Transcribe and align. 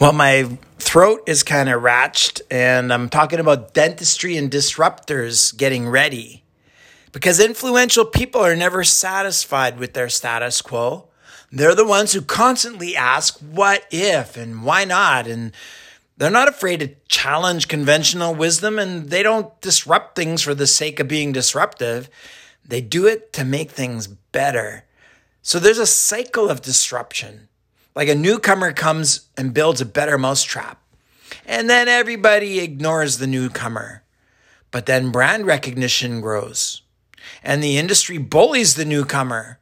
Well, 0.00 0.14
my 0.14 0.48
throat 0.78 1.24
is 1.26 1.42
kind 1.42 1.68
of 1.68 1.82
ratched, 1.82 2.40
and 2.50 2.90
I'm 2.90 3.10
talking 3.10 3.38
about 3.38 3.74
dentistry 3.74 4.34
and 4.38 4.50
disruptors 4.50 5.54
getting 5.54 5.86
ready. 5.86 6.42
Because 7.12 7.38
influential 7.38 8.06
people 8.06 8.40
are 8.40 8.56
never 8.56 8.82
satisfied 8.82 9.78
with 9.78 9.92
their 9.92 10.08
status 10.08 10.62
quo. 10.62 11.08
They're 11.52 11.74
the 11.74 11.84
ones 11.84 12.14
who 12.14 12.22
constantly 12.22 12.96
ask, 12.96 13.38
what 13.40 13.84
if 13.90 14.38
and 14.38 14.64
why 14.64 14.86
not? 14.86 15.26
And 15.26 15.52
they're 16.16 16.30
not 16.30 16.48
afraid 16.48 16.80
to 16.80 16.94
challenge 17.08 17.68
conventional 17.68 18.34
wisdom 18.34 18.78
and 18.78 19.10
they 19.10 19.22
don't 19.22 19.60
disrupt 19.60 20.16
things 20.16 20.40
for 20.40 20.54
the 20.54 20.66
sake 20.66 20.98
of 20.98 21.08
being 21.08 21.32
disruptive. 21.32 22.08
They 22.66 22.80
do 22.80 23.06
it 23.06 23.34
to 23.34 23.44
make 23.44 23.70
things 23.70 24.06
better. 24.06 24.86
So 25.42 25.58
there's 25.58 25.76
a 25.76 25.84
cycle 25.84 26.48
of 26.48 26.62
disruption. 26.62 27.49
Like 27.94 28.08
a 28.08 28.14
newcomer 28.14 28.72
comes 28.72 29.28
and 29.36 29.54
builds 29.54 29.80
a 29.80 29.86
better 29.86 30.16
mousetrap. 30.16 30.80
And 31.46 31.68
then 31.68 31.88
everybody 31.88 32.60
ignores 32.60 33.18
the 33.18 33.26
newcomer. 33.26 34.04
But 34.70 34.86
then 34.86 35.10
brand 35.10 35.46
recognition 35.46 36.20
grows. 36.20 36.82
And 37.42 37.62
the 37.62 37.76
industry 37.76 38.18
bullies 38.18 38.74
the 38.74 38.84
newcomer. 38.84 39.58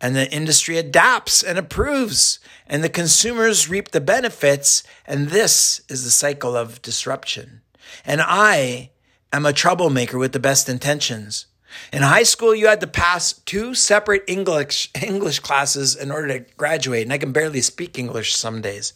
And 0.00 0.14
the 0.14 0.30
industry 0.30 0.78
adapts 0.78 1.42
and 1.42 1.58
approves. 1.58 2.38
And 2.66 2.84
the 2.84 2.88
consumers 2.88 3.68
reap 3.68 3.90
the 3.90 4.00
benefits. 4.00 4.82
And 5.06 5.28
this 5.28 5.82
is 5.88 6.04
the 6.04 6.10
cycle 6.10 6.56
of 6.56 6.82
disruption. 6.82 7.62
And 8.04 8.20
I 8.22 8.90
am 9.32 9.44
a 9.44 9.52
troublemaker 9.52 10.18
with 10.18 10.32
the 10.32 10.38
best 10.38 10.68
intentions. 10.68 11.46
In 11.92 12.02
high 12.02 12.22
school, 12.22 12.54
you 12.54 12.66
had 12.66 12.80
to 12.80 12.86
pass 12.86 13.32
two 13.32 13.74
separate 13.74 14.24
English 14.26 14.90
English 15.02 15.40
classes 15.40 15.94
in 15.94 16.10
order 16.10 16.28
to 16.28 16.52
graduate, 16.56 17.02
and 17.02 17.12
I 17.12 17.18
can 17.18 17.32
barely 17.32 17.60
speak 17.60 17.98
English 17.98 18.34
some 18.34 18.60
days. 18.60 18.92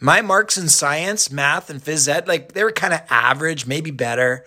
My 0.00 0.20
marks 0.20 0.56
in 0.56 0.68
science, 0.68 1.30
math, 1.30 1.70
and 1.70 1.82
phys 1.82 2.08
ed, 2.08 2.28
like 2.28 2.52
they 2.52 2.62
were 2.62 2.72
kind 2.72 2.94
of 2.94 3.00
average, 3.10 3.66
maybe 3.66 3.90
better. 3.90 4.44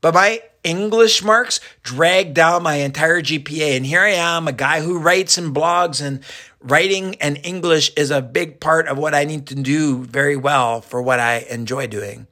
But 0.00 0.14
my 0.14 0.42
English 0.62 1.22
marks 1.22 1.60
dragged 1.82 2.34
down 2.34 2.62
my 2.62 2.76
entire 2.76 3.20
GPA. 3.20 3.76
And 3.76 3.86
here 3.86 4.02
I 4.02 4.10
am, 4.10 4.46
a 4.46 4.52
guy 4.52 4.80
who 4.80 4.98
writes 4.98 5.36
and 5.36 5.54
blogs, 5.54 6.00
and 6.04 6.20
writing 6.60 7.16
and 7.16 7.40
English 7.42 7.92
is 7.96 8.10
a 8.10 8.22
big 8.22 8.60
part 8.60 8.86
of 8.86 8.98
what 8.98 9.14
I 9.14 9.24
need 9.24 9.46
to 9.48 9.54
do 9.54 10.04
very 10.04 10.36
well 10.36 10.80
for 10.80 11.02
what 11.02 11.20
I 11.20 11.46
enjoy 11.50 11.86
doing 11.86 12.26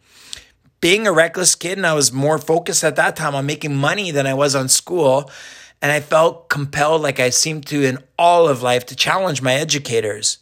being 0.82 1.06
a 1.06 1.12
reckless 1.12 1.54
kid 1.54 1.78
and 1.78 1.86
I 1.86 1.94
was 1.94 2.12
more 2.12 2.36
focused 2.36 2.84
at 2.84 2.96
that 2.96 3.16
time 3.16 3.34
on 3.34 3.46
making 3.46 3.74
money 3.74 4.10
than 4.10 4.26
I 4.26 4.34
was 4.34 4.54
on 4.54 4.68
school. 4.68 5.30
And 5.80 5.90
I 5.90 6.00
felt 6.00 6.48
compelled, 6.48 7.02
like 7.02 7.18
I 7.18 7.30
seemed 7.30 7.66
to 7.68 7.82
in 7.82 7.98
all 8.18 8.48
of 8.48 8.62
life, 8.62 8.84
to 8.86 8.96
challenge 8.96 9.40
my 9.40 9.54
educators 9.54 10.38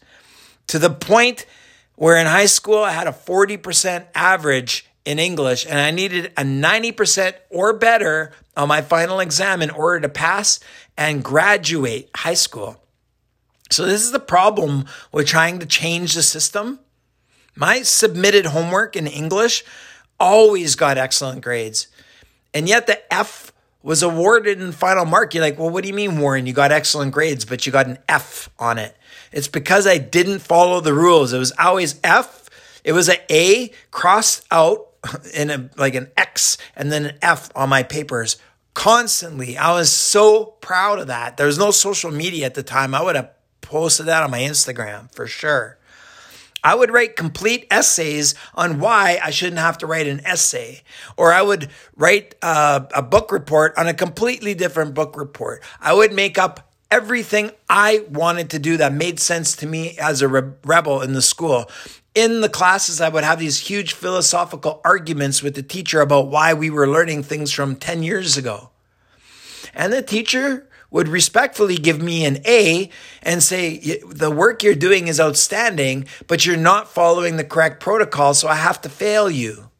to 0.66 0.78
the 0.78 0.90
point 0.90 1.46
where 1.94 2.16
in 2.16 2.26
high 2.26 2.46
school 2.46 2.78
I 2.78 2.92
had 2.92 3.06
a 3.06 3.12
40% 3.12 4.06
average 4.14 4.86
in 5.04 5.18
English 5.18 5.66
and 5.66 5.78
I 5.78 5.90
needed 5.90 6.26
a 6.36 6.42
90% 6.42 7.34
or 7.50 7.72
better 7.74 8.32
on 8.56 8.68
my 8.68 8.80
final 8.80 9.20
exam 9.20 9.62
in 9.62 9.70
order 9.70 10.00
to 10.00 10.08
pass 10.08 10.58
and 10.96 11.22
graduate 11.22 12.10
high 12.14 12.34
school. 12.34 12.82
So, 13.70 13.86
this 13.86 14.02
is 14.02 14.10
the 14.10 14.18
problem 14.18 14.86
with 15.12 15.26
trying 15.26 15.60
to 15.60 15.66
change 15.66 16.14
the 16.14 16.22
system. 16.22 16.80
My 17.54 17.82
submitted 17.82 18.46
homework 18.46 18.96
in 18.96 19.06
English 19.06 19.64
always 20.20 20.76
got 20.76 20.98
excellent 20.98 21.42
grades. 21.42 21.88
And 22.54 22.68
yet 22.68 22.86
the 22.86 23.12
F 23.12 23.52
was 23.82 24.02
awarded 24.02 24.60
in 24.60 24.72
final 24.72 25.04
mark. 25.04 25.34
You're 25.34 25.42
like, 25.42 25.58
well, 25.58 25.70
what 25.70 25.82
do 25.82 25.88
you 25.88 25.94
mean, 25.94 26.18
Warren? 26.18 26.46
You 26.46 26.52
got 26.52 26.70
excellent 26.70 27.12
grades, 27.12 27.44
but 27.44 27.64
you 27.64 27.72
got 27.72 27.86
an 27.86 27.98
F 28.08 28.50
on 28.58 28.78
it. 28.78 28.96
It's 29.32 29.48
because 29.48 29.86
I 29.86 29.98
didn't 29.98 30.40
follow 30.40 30.80
the 30.80 30.94
rules. 30.94 31.32
It 31.32 31.38
was 31.38 31.52
always 31.58 31.98
F. 32.04 32.48
It 32.84 32.92
was 32.92 33.08
an 33.08 33.16
A 33.30 33.72
crossed 33.90 34.44
out 34.50 34.88
in 35.34 35.50
a 35.50 35.70
like 35.76 35.94
an 35.94 36.10
X 36.16 36.58
and 36.76 36.92
then 36.92 37.06
an 37.06 37.18
F 37.22 37.50
on 37.54 37.68
my 37.68 37.82
papers 37.82 38.36
constantly. 38.74 39.56
I 39.56 39.72
was 39.72 39.90
so 39.90 40.44
proud 40.60 40.98
of 40.98 41.06
that. 41.06 41.36
There 41.36 41.46
was 41.46 41.58
no 41.58 41.70
social 41.70 42.10
media 42.10 42.46
at 42.46 42.54
the 42.54 42.62
time. 42.62 42.94
I 42.94 43.02
would 43.02 43.16
have 43.16 43.30
posted 43.60 44.06
that 44.06 44.22
on 44.22 44.30
my 44.30 44.40
Instagram 44.40 45.12
for 45.14 45.26
sure. 45.26 45.78
I 46.62 46.74
would 46.74 46.90
write 46.90 47.16
complete 47.16 47.66
essays 47.70 48.34
on 48.54 48.80
why 48.80 49.18
I 49.22 49.30
shouldn't 49.30 49.60
have 49.60 49.78
to 49.78 49.86
write 49.86 50.06
an 50.06 50.20
essay. 50.24 50.82
Or 51.16 51.32
I 51.32 51.42
would 51.42 51.70
write 51.96 52.34
a, 52.42 52.86
a, 52.94 53.02
book 53.02 53.32
report 53.32 53.76
on 53.76 53.86
a 53.86 53.94
completely 53.94 54.54
different 54.54 54.94
book 54.94 55.16
report. 55.16 55.62
I 55.80 55.94
would 55.94 56.12
make 56.12 56.38
up 56.38 56.70
everything 56.90 57.50
I 57.68 58.04
wanted 58.10 58.50
to 58.50 58.58
do 58.58 58.76
that 58.76 58.92
made 58.92 59.20
sense 59.20 59.56
to 59.56 59.66
me 59.66 59.96
as 59.98 60.22
a 60.22 60.28
re- 60.28 60.52
rebel 60.64 61.00
in 61.02 61.12
the 61.12 61.22
school. 61.22 61.70
In 62.14 62.40
the 62.40 62.48
classes, 62.48 63.00
I 63.00 63.08
would 63.08 63.24
have 63.24 63.38
these 63.38 63.58
huge 63.58 63.92
philosophical 63.92 64.80
arguments 64.84 65.42
with 65.42 65.54
the 65.54 65.62
teacher 65.62 66.00
about 66.00 66.28
why 66.28 66.52
we 66.52 66.68
were 66.68 66.88
learning 66.88 67.22
things 67.22 67.52
from 67.52 67.76
10 67.76 68.02
years 68.02 68.36
ago. 68.36 68.70
And 69.74 69.92
the 69.92 70.02
teacher 70.02 70.68
would 70.90 71.08
respectfully 71.08 71.76
give 71.76 72.02
me 72.02 72.24
an 72.24 72.38
A 72.46 72.90
and 73.22 73.42
say, 73.42 74.00
the 74.08 74.30
work 74.30 74.62
you're 74.62 74.74
doing 74.74 75.08
is 75.08 75.20
outstanding, 75.20 76.06
but 76.26 76.44
you're 76.44 76.56
not 76.56 76.88
following 76.88 77.36
the 77.36 77.44
correct 77.44 77.80
protocol, 77.80 78.34
so 78.34 78.48
I 78.48 78.56
have 78.56 78.80
to 78.82 78.88
fail 78.88 79.30
you. 79.30 79.70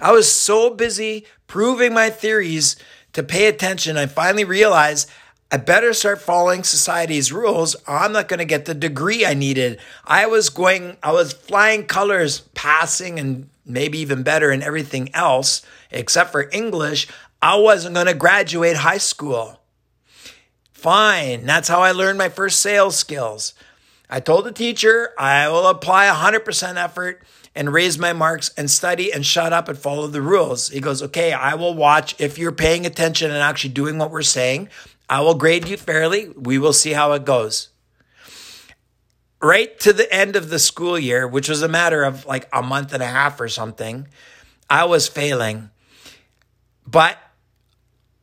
I 0.00 0.12
was 0.12 0.30
so 0.30 0.70
busy 0.70 1.26
proving 1.46 1.92
my 1.92 2.10
theories 2.10 2.76
to 3.12 3.22
pay 3.22 3.46
attention. 3.46 3.96
I 3.96 4.06
finally 4.06 4.44
realized 4.44 5.10
I 5.50 5.56
better 5.56 5.92
start 5.92 6.20
following 6.20 6.64
society's 6.64 7.32
rules 7.32 7.76
I'm 7.86 8.12
not 8.12 8.28
going 8.28 8.38
to 8.38 8.44
get 8.44 8.64
the 8.64 8.74
degree 8.74 9.24
I 9.24 9.34
needed. 9.34 9.78
I 10.04 10.26
was 10.26 10.48
going, 10.48 10.96
I 11.02 11.12
was 11.12 11.32
flying 11.32 11.86
colors, 11.86 12.40
passing 12.54 13.18
and 13.18 13.48
maybe 13.64 13.98
even 13.98 14.22
better 14.22 14.50
in 14.50 14.62
everything 14.62 15.14
else 15.14 15.62
except 15.90 16.32
for 16.32 16.48
English. 16.52 17.08
I 17.40 17.56
wasn't 17.56 17.94
going 17.94 18.06
to 18.06 18.14
graduate 18.14 18.76
high 18.76 18.98
school. 18.98 19.60
Fine. 20.84 21.46
That's 21.46 21.68
how 21.68 21.80
I 21.80 21.92
learned 21.92 22.18
my 22.18 22.28
first 22.28 22.60
sales 22.60 22.94
skills. 22.94 23.54
I 24.10 24.20
told 24.20 24.44
the 24.44 24.52
teacher 24.52 25.12
I 25.18 25.48
will 25.48 25.66
apply 25.66 26.08
100% 26.08 26.76
effort 26.76 27.22
and 27.54 27.72
raise 27.72 27.98
my 27.98 28.12
marks 28.12 28.50
and 28.58 28.70
study 28.70 29.10
and 29.10 29.24
shut 29.24 29.54
up 29.54 29.70
and 29.70 29.78
follow 29.78 30.08
the 30.08 30.20
rules. 30.20 30.68
He 30.68 30.80
goes, 30.80 31.02
Okay, 31.02 31.32
I 31.32 31.54
will 31.54 31.72
watch 31.72 32.14
if 32.20 32.36
you're 32.36 32.52
paying 32.52 32.84
attention 32.84 33.30
and 33.30 33.40
actually 33.40 33.72
doing 33.72 33.96
what 33.96 34.10
we're 34.10 34.20
saying. 34.20 34.68
I 35.08 35.22
will 35.22 35.36
grade 35.36 35.66
you 35.68 35.78
fairly. 35.78 36.28
We 36.36 36.58
will 36.58 36.74
see 36.74 36.92
how 36.92 37.12
it 37.12 37.24
goes. 37.24 37.70
Right 39.40 39.80
to 39.80 39.94
the 39.94 40.12
end 40.12 40.36
of 40.36 40.50
the 40.50 40.58
school 40.58 40.98
year, 40.98 41.26
which 41.26 41.48
was 41.48 41.62
a 41.62 41.66
matter 41.66 42.04
of 42.04 42.26
like 42.26 42.46
a 42.52 42.62
month 42.62 42.92
and 42.92 43.02
a 43.02 43.06
half 43.06 43.40
or 43.40 43.48
something, 43.48 44.06
I 44.68 44.84
was 44.84 45.08
failing. 45.08 45.70
But 46.86 47.16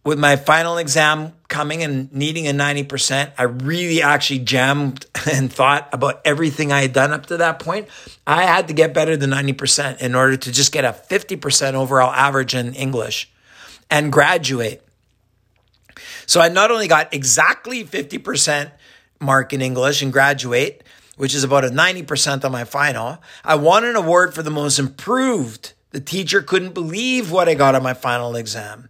with 0.03 0.17
my 0.17 0.35
final 0.35 0.77
exam 0.77 1.33
coming 1.47 1.83
and 1.83 2.11
needing 2.11 2.47
a 2.47 2.51
90%, 2.51 3.31
I 3.37 3.43
really 3.43 4.01
actually 4.01 4.39
jammed 4.39 5.05
and 5.31 5.51
thought 5.51 5.89
about 5.93 6.21
everything 6.25 6.71
I 6.71 6.81
had 6.81 6.93
done 6.93 7.11
up 7.11 7.27
to 7.27 7.37
that 7.37 7.59
point. 7.59 7.87
I 8.25 8.43
had 8.43 8.67
to 8.69 8.73
get 8.73 8.93
better 8.93 9.15
than 9.15 9.31
90% 9.31 10.01
in 10.01 10.15
order 10.15 10.37
to 10.37 10.51
just 10.51 10.71
get 10.71 10.85
a 10.85 10.91
50% 10.91 11.73
overall 11.73 12.11
average 12.11 12.55
in 12.55 12.73
English 12.73 13.31
and 13.89 14.11
graduate. 14.11 14.81
So 16.25 16.41
I 16.41 16.49
not 16.49 16.71
only 16.71 16.87
got 16.87 17.13
exactly 17.13 17.83
50% 17.83 18.71
mark 19.19 19.53
in 19.53 19.61
English 19.61 20.01
and 20.01 20.11
graduate, 20.11 20.83
which 21.17 21.35
is 21.35 21.43
about 21.43 21.65
a 21.65 21.69
90% 21.69 22.43
on 22.43 22.51
my 22.51 22.63
final, 22.63 23.21
I 23.43 23.55
won 23.55 23.83
an 23.83 23.95
award 23.95 24.33
for 24.33 24.41
the 24.41 24.49
most 24.49 24.79
improved. 24.79 25.73
The 25.91 25.99
teacher 25.99 26.41
couldn't 26.41 26.73
believe 26.73 27.29
what 27.29 27.49
I 27.49 27.53
got 27.53 27.75
on 27.75 27.83
my 27.83 27.93
final 27.93 28.35
exam. 28.35 28.87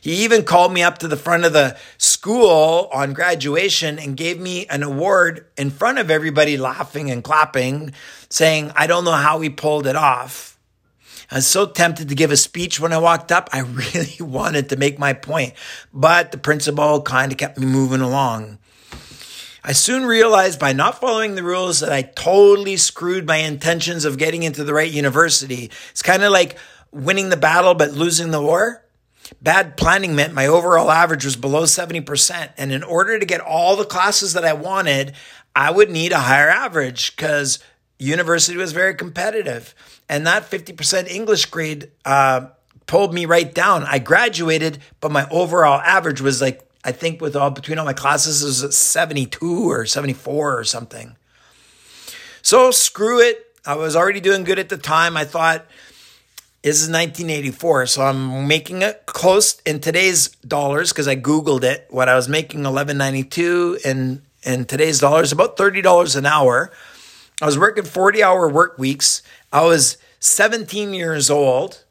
He 0.00 0.24
even 0.24 0.44
called 0.44 0.72
me 0.72 0.82
up 0.82 0.98
to 0.98 1.08
the 1.08 1.16
front 1.16 1.44
of 1.44 1.52
the 1.52 1.76
school 1.98 2.88
on 2.92 3.12
graduation 3.12 3.98
and 3.98 4.16
gave 4.16 4.40
me 4.40 4.66
an 4.66 4.82
award 4.82 5.46
in 5.56 5.70
front 5.70 5.98
of 5.98 6.10
everybody 6.10 6.56
laughing 6.56 7.10
and 7.10 7.24
clapping, 7.24 7.92
saying, 8.28 8.72
I 8.76 8.86
don't 8.86 9.04
know 9.04 9.12
how 9.12 9.40
he 9.40 9.50
pulled 9.50 9.86
it 9.86 9.96
off. 9.96 10.58
I 11.30 11.36
was 11.36 11.46
so 11.46 11.66
tempted 11.66 12.08
to 12.08 12.14
give 12.14 12.30
a 12.30 12.36
speech 12.36 12.78
when 12.78 12.92
I 12.92 12.98
walked 12.98 13.32
up. 13.32 13.48
I 13.52 13.60
really 13.94 14.16
wanted 14.20 14.68
to 14.68 14.76
make 14.76 14.98
my 14.98 15.12
point, 15.12 15.54
but 15.92 16.32
the 16.32 16.38
principal 16.38 17.02
kind 17.02 17.32
of 17.32 17.38
kept 17.38 17.58
me 17.58 17.66
moving 17.66 18.00
along. 18.00 18.58
I 19.68 19.72
soon 19.72 20.06
realized 20.06 20.60
by 20.60 20.72
not 20.72 21.00
following 21.00 21.34
the 21.34 21.42
rules 21.42 21.80
that 21.80 21.90
I 21.90 22.02
totally 22.02 22.76
screwed 22.76 23.26
my 23.26 23.38
intentions 23.38 24.04
of 24.04 24.16
getting 24.16 24.44
into 24.44 24.62
the 24.62 24.72
right 24.72 24.90
university. 24.90 25.72
It's 25.90 26.02
kind 26.02 26.22
of 26.22 26.30
like 26.30 26.56
winning 26.92 27.30
the 27.30 27.36
battle 27.36 27.74
but 27.74 27.90
losing 27.90 28.30
the 28.30 28.40
war. 28.40 28.84
Bad 29.40 29.76
planning 29.76 30.14
meant 30.14 30.34
my 30.34 30.46
overall 30.46 30.90
average 30.90 31.24
was 31.24 31.36
below 31.36 31.64
70%. 31.64 32.52
And 32.56 32.72
in 32.72 32.82
order 32.82 33.18
to 33.18 33.26
get 33.26 33.40
all 33.40 33.76
the 33.76 33.84
classes 33.84 34.32
that 34.34 34.44
I 34.44 34.52
wanted, 34.52 35.14
I 35.54 35.70
would 35.70 35.90
need 35.90 36.12
a 36.12 36.20
higher 36.20 36.48
average 36.48 37.16
because 37.16 37.58
university 37.98 38.56
was 38.56 38.72
very 38.72 38.94
competitive. 38.94 39.74
And 40.08 40.26
that 40.26 40.50
50% 40.50 41.08
English 41.08 41.46
grade 41.46 41.90
uh, 42.04 42.48
pulled 42.86 43.14
me 43.14 43.26
right 43.26 43.52
down. 43.52 43.84
I 43.84 43.98
graduated, 43.98 44.78
but 45.00 45.10
my 45.10 45.28
overall 45.30 45.80
average 45.80 46.20
was 46.20 46.40
like, 46.40 46.62
I 46.84 46.92
think 46.92 47.20
with 47.20 47.34
all 47.34 47.50
between 47.50 47.78
all 47.78 47.84
my 47.84 47.92
classes, 47.92 48.42
it 48.42 48.66
was 48.66 48.76
72 48.76 49.70
or 49.70 49.86
74 49.86 50.58
or 50.58 50.64
something. 50.64 51.16
So 52.42 52.70
screw 52.70 53.20
it. 53.20 53.42
I 53.64 53.74
was 53.74 53.96
already 53.96 54.20
doing 54.20 54.44
good 54.44 54.60
at 54.60 54.68
the 54.68 54.78
time. 54.78 55.16
I 55.16 55.24
thought 55.24 55.66
this 56.66 56.82
is 56.82 56.88
1984, 56.88 57.86
so 57.86 58.02
I'm 58.02 58.48
making 58.48 58.82
it 58.82 59.06
close 59.06 59.60
in 59.64 59.78
today's 59.78 60.30
dollars 60.44 60.90
because 60.90 61.06
I 61.06 61.14
googled 61.14 61.62
it. 61.62 61.86
What 61.90 62.08
I 62.08 62.16
was 62.16 62.28
making 62.28 62.62
11.92 62.62 63.86
in 63.86 64.22
in 64.42 64.64
today's 64.64 64.98
dollars, 64.98 65.30
about 65.30 65.56
thirty 65.56 65.80
dollars 65.80 66.16
an 66.16 66.26
hour. 66.26 66.72
I 67.40 67.46
was 67.46 67.56
working 67.56 67.84
40 67.84 68.20
hour 68.20 68.48
work 68.48 68.80
weeks. 68.80 69.22
I 69.52 69.62
was 69.62 69.96
17 70.18 70.92
years 70.92 71.30
old 71.30 71.84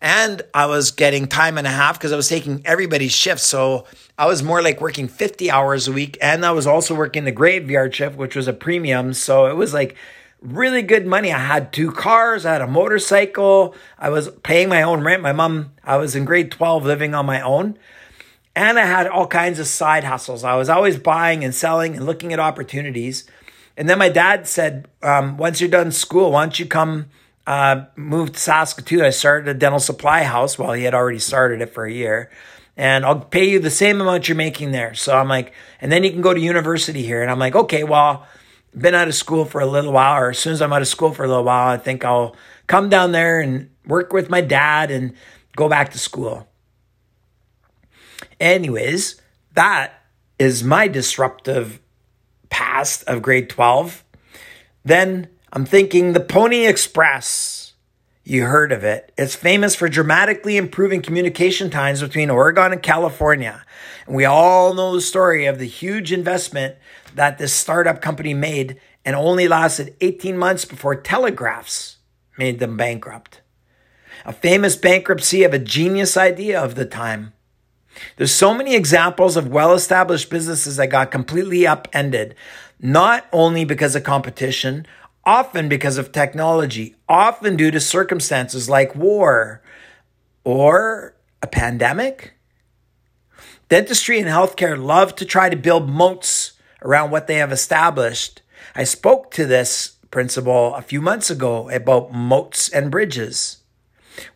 and 0.00 0.40
I 0.54 0.64
was 0.64 0.92
getting 0.92 1.26
time 1.26 1.58
and 1.58 1.66
a 1.66 1.70
half 1.70 1.98
because 1.98 2.12
I 2.12 2.16
was 2.16 2.30
taking 2.30 2.62
everybody's 2.64 3.12
shifts. 3.12 3.44
So 3.44 3.86
I 4.16 4.24
was 4.24 4.42
more 4.42 4.62
like 4.62 4.80
working 4.80 5.08
50 5.08 5.50
hours 5.50 5.88
a 5.88 5.92
week. 5.92 6.16
And 6.22 6.46
I 6.46 6.52
was 6.52 6.66
also 6.66 6.94
working 6.94 7.24
the 7.24 7.32
graveyard 7.32 7.94
shift, 7.94 8.16
which 8.16 8.34
was 8.34 8.48
a 8.48 8.54
premium. 8.54 9.12
So 9.12 9.46
it 9.46 9.56
was 9.56 9.74
like 9.74 9.96
really 10.42 10.82
good 10.82 11.06
money. 11.06 11.32
I 11.32 11.38
had 11.38 11.72
two 11.72 11.92
cars, 11.92 12.44
I 12.44 12.52
had 12.52 12.62
a 12.62 12.66
motorcycle, 12.66 13.74
I 13.98 14.10
was 14.10 14.28
paying 14.42 14.68
my 14.68 14.82
own 14.82 15.02
rent. 15.02 15.22
My 15.22 15.32
mom, 15.32 15.72
I 15.84 15.96
was 15.96 16.14
in 16.14 16.24
grade 16.24 16.50
12 16.50 16.84
living 16.84 17.14
on 17.14 17.26
my 17.26 17.40
own. 17.40 17.78
And 18.54 18.78
I 18.78 18.84
had 18.84 19.06
all 19.06 19.26
kinds 19.26 19.58
of 19.58 19.66
side 19.66 20.04
hustles. 20.04 20.44
I 20.44 20.56
was 20.56 20.68
always 20.68 20.98
buying 20.98 21.42
and 21.42 21.54
selling 21.54 21.96
and 21.96 22.04
looking 22.04 22.34
at 22.34 22.38
opportunities. 22.38 23.26
And 23.78 23.88
then 23.88 23.98
my 23.98 24.10
dad 24.10 24.46
said, 24.46 24.88
um, 25.02 25.38
once 25.38 25.60
you're 25.60 25.70
done 25.70 25.90
school, 25.90 26.32
why 26.32 26.44
don't 26.44 26.58
you 26.58 26.66
come 26.66 27.06
uh, 27.46 27.86
moved 27.96 28.34
to 28.34 28.40
Saskatoon. 28.40 29.02
I 29.02 29.10
started 29.10 29.48
a 29.48 29.54
dental 29.54 29.80
supply 29.80 30.22
house. 30.22 30.58
Well, 30.58 30.72
he 30.72 30.84
had 30.84 30.94
already 30.94 31.18
started 31.18 31.60
it 31.60 31.72
for 31.72 31.84
a 31.84 31.92
year. 31.92 32.30
And 32.76 33.04
I'll 33.04 33.20
pay 33.20 33.48
you 33.48 33.58
the 33.58 33.70
same 33.70 34.00
amount 34.00 34.28
you're 34.28 34.36
making 34.36 34.72
there. 34.72 34.94
So 34.94 35.16
I'm 35.16 35.28
like, 35.28 35.52
and 35.80 35.90
then 35.90 36.04
you 36.04 36.10
can 36.10 36.22
go 36.22 36.32
to 36.32 36.40
university 36.40 37.02
here. 37.02 37.20
And 37.20 37.30
I'm 37.30 37.38
like, 37.38 37.54
okay, 37.54 37.84
well, 37.84 38.26
been 38.76 38.94
out 38.94 39.08
of 39.08 39.14
school 39.14 39.44
for 39.44 39.60
a 39.60 39.66
little 39.66 39.92
while, 39.92 40.20
or 40.20 40.30
as 40.30 40.38
soon 40.38 40.52
as 40.52 40.62
I'm 40.62 40.72
out 40.72 40.82
of 40.82 40.88
school 40.88 41.12
for 41.12 41.24
a 41.24 41.28
little 41.28 41.44
while, 41.44 41.68
I 41.68 41.76
think 41.76 42.04
I'll 42.04 42.36
come 42.66 42.88
down 42.88 43.12
there 43.12 43.40
and 43.40 43.70
work 43.86 44.12
with 44.12 44.30
my 44.30 44.40
dad 44.40 44.90
and 44.90 45.14
go 45.56 45.68
back 45.68 45.90
to 45.92 45.98
school. 45.98 46.48
Anyways, 48.40 49.20
that 49.54 49.92
is 50.38 50.64
my 50.64 50.88
disruptive 50.88 51.80
past 52.48 53.04
of 53.04 53.22
grade 53.22 53.48
12. 53.48 54.04
Then 54.84 55.28
I'm 55.52 55.64
thinking 55.64 56.12
the 56.12 56.20
Pony 56.20 56.66
Express. 56.66 57.74
You 58.24 58.44
heard 58.44 58.72
of 58.72 58.84
it. 58.84 59.12
It's 59.18 59.34
famous 59.34 59.74
for 59.74 59.88
dramatically 59.88 60.56
improving 60.56 61.02
communication 61.02 61.70
times 61.70 62.00
between 62.00 62.30
Oregon 62.30 62.72
and 62.72 62.82
California. 62.82 63.64
And 64.06 64.14
we 64.14 64.24
all 64.24 64.74
know 64.74 64.94
the 64.94 65.00
story 65.00 65.46
of 65.46 65.58
the 65.58 65.66
huge 65.66 66.12
investment 66.12 66.76
that 67.14 67.38
this 67.38 67.52
startup 67.52 68.00
company 68.00 68.34
made 68.34 68.80
and 69.04 69.16
only 69.16 69.48
lasted 69.48 69.96
18 70.00 70.36
months 70.36 70.64
before 70.64 70.94
telegraphs 70.94 71.96
made 72.38 72.58
them 72.58 72.76
bankrupt. 72.76 73.40
A 74.24 74.32
famous 74.32 74.76
bankruptcy 74.76 75.42
of 75.42 75.52
a 75.52 75.58
genius 75.58 76.16
idea 76.16 76.60
of 76.60 76.74
the 76.74 76.86
time. 76.86 77.32
There's 78.16 78.32
so 78.32 78.54
many 78.54 78.74
examples 78.74 79.36
of 79.36 79.48
well 79.48 79.74
established 79.74 80.30
businesses 80.30 80.76
that 80.76 80.86
got 80.86 81.10
completely 81.10 81.66
upended, 81.66 82.34
not 82.80 83.26
only 83.32 83.64
because 83.64 83.94
of 83.94 84.04
competition 84.04 84.86
often 85.24 85.68
because 85.68 85.98
of 85.98 86.12
technology, 86.12 86.96
often 87.08 87.56
due 87.56 87.70
to 87.70 87.80
circumstances 87.80 88.68
like 88.68 88.94
war 88.94 89.62
or 90.44 91.14
a 91.40 91.46
pandemic. 91.46 92.34
Dentistry 93.68 94.18
and 94.18 94.28
healthcare 94.28 94.82
love 94.82 95.14
to 95.16 95.24
try 95.24 95.48
to 95.48 95.56
build 95.56 95.88
moats 95.88 96.51
around 96.82 97.10
what 97.10 97.26
they 97.26 97.36
have 97.36 97.52
established. 97.52 98.42
I 98.74 98.84
spoke 98.84 99.30
to 99.32 99.46
this 99.46 99.96
principle 100.10 100.74
a 100.74 100.82
few 100.82 101.00
months 101.00 101.30
ago 101.30 101.68
about 101.70 102.12
moats 102.12 102.68
and 102.68 102.90
bridges. 102.90 103.58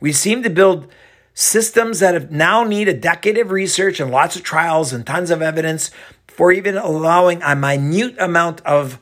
We 0.01 0.13
seem 0.13 0.43
to 0.43 0.51
build 0.51 0.89
systems 1.35 2.01
that 2.01 2.33
now 2.33 2.65
need 2.65 2.89
a 2.89 2.95
decade 2.95 3.37
of 3.37 3.51
research 3.51 4.01
and 4.01 4.11
lots 4.11 4.37
of 4.37 4.43
trials 4.43 4.93
and 4.93 5.07
tons 5.07 5.31
of 5.31 5.43
evidence 5.43 5.91
for 6.27 6.51
even 6.51 6.77
allowing 6.77 7.43
a 7.43 7.55
minute 7.55 8.17
amount 8.19 8.61
of 8.63 8.99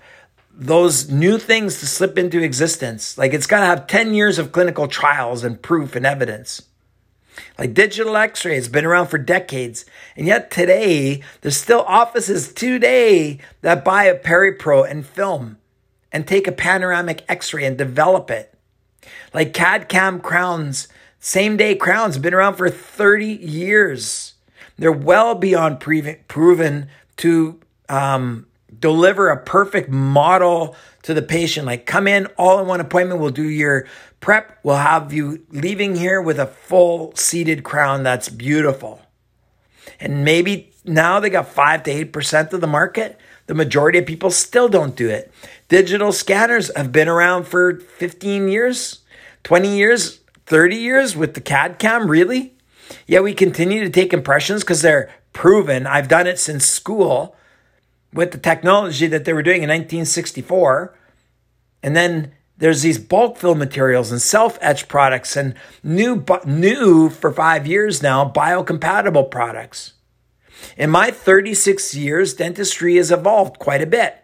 those 0.53 1.11
new 1.11 1.39
things 1.39 1.81
to 1.81 1.87
slip 1.87 2.19
into 2.19 2.43
existence. 2.43 3.19
Like 3.19 3.33
it's 3.33 3.47
got 3.47 3.61
to 3.61 3.67
have 3.67 3.87
10 3.87 4.15
years 4.15 4.39
of 4.39 4.53
clinical 4.53 4.89
trials 4.89 5.45
and 5.45 5.61
proof 5.61 5.97
and 5.97 6.07
evidence. 6.07 6.63
Like 7.59 7.75
digital 7.75 8.17
x 8.17 8.45
ray 8.45 8.55
has 8.55 8.69
been 8.69 8.85
around 8.85 9.09
for 9.09 9.19
decades. 9.19 9.85
And 10.17 10.27
yet 10.27 10.51
today, 10.51 11.23
there's 11.41 11.57
still 11.57 11.85
offices 11.87 12.53
today 12.53 13.39
that 13.63 13.85
buy 13.85 14.05
a 14.05 14.19
PeriPro 14.19 14.89
and 14.89 15.07
film 15.07 15.59
and 16.13 16.27
take 16.27 16.47
a 16.47 16.53
panoramic 16.53 17.25
x 17.29 17.53
ray 17.53 17.65
and 17.65 17.77
develop 17.77 18.31
it. 18.31 18.55
Like 19.33 19.53
CAD 19.53 19.89
CAM 19.89 20.21
crowns, 20.21 20.89
same 21.19 21.57
day 21.57 21.75
crowns 21.75 22.19
been 22.19 22.35
around 22.35 22.55
for 22.55 22.71
30 22.71 23.27
years. 23.27 24.35
They're 24.77 24.93
well 24.93 25.35
beyond 25.35 25.81
proven 25.81 26.89
to 27.17 27.61
um, 27.89 28.47
deliver 28.81 29.31
a 29.31 29.43
perfect 29.43 29.89
model 29.89 30.77
to 31.03 31.15
the 31.15 31.23
patient. 31.23 31.67
Like, 31.67 31.87
come 31.87 32.07
in 32.07 32.27
all 32.39 32.61
in 32.61 32.67
one 32.67 32.81
appointment. 32.81 33.21
We'll 33.21 33.31
do 33.31 33.49
your 33.49 33.87
prep. 34.21 34.59
We'll 34.63 34.77
have 34.77 35.13
you 35.13 35.45
leaving 35.51 35.97
here 35.97 36.21
with 36.21 36.39
a 36.39 36.47
full 36.47 37.15
seated 37.15 37.63
crown 37.63 38.03
that's 38.03 38.29
beautiful. 38.29 39.03
And 40.01 40.25
maybe 40.25 40.73
now 40.85 41.21
they 41.21 41.31
got 41.31 41.49
5 41.49 41.83
to 41.85 42.05
8% 42.07 42.53
of 42.53 42.61
the 42.61 42.67
market. 42.67 43.19
The 43.47 43.55
majority 43.55 43.99
of 43.99 44.07
people 44.07 44.31
still 44.31 44.69
don't 44.69 44.97
do 44.97 45.09
it. 45.09 45.31
Digital 45.69 46.13
scanners 46.13 46.75
have 46.75 46.93
been 46.93 47.09
around 47.09 47.45
for 47.45 47.81
15 47.81 48.49
years, 48.49 49.01
20 49.43 49.77
years, 49.77 50.21
30 50.47 50.77
years 50.77 51.17
with 51.17 51.35
the 51.35 51.41
CAD 51.41 51.79
cam, 51.79 52.11
really? 52.11 52.55
Yeah, 53.07 53.21
we 53.21 53.35
continue 53.35 53.83
to 53.85 53.91
take 53.91 54.13
impressions 54.13 54.63
because 54.63 54.83
they're 54.83 55.11
proven. 55.33 55.87
I've 55.87 56.09
done 56.09 56.27
it 56.27 56.39
since 56.39 56.65
school 56.65 57.37
with 58.15 58.31
the 58.31 58.39
technology 58.39 59.07
that 59.09 59.25
they 59.25 59.33
were 59.33 59.43
doing 59.43 59.63
in 59.63 59.69
1964. 59.69 60.97
And 61.83 61.95
then 61.95 62.33
there's 62.57 62.83
these 62.83 62.99
bulk 62.99 63.37
fill 63.37 63.57
materials 63.57 64.11
and 64.11 64.23
self 64.23 64.57
etch 64.63 64.89
products 64.89 65.37
and 65.37 65.55
new, 65.83 66.25
new 66.47 67.11
for 67.11 67.33
five 67.33 67.67
years 67.67 68.03
now, 68.03 68.31
biocompatible 68.31 69.31
products. 69.31 69.95
In 70.79 70.89
my 70.89 71.11
36 71.11 71.95
years, 71.95 72.35
dentistry 72.35 72.97
has 72.97 73.11
evolved 73.11 73.59
quite 73.59 73.83
a 73.83 73.87
bit. 73.87 74.17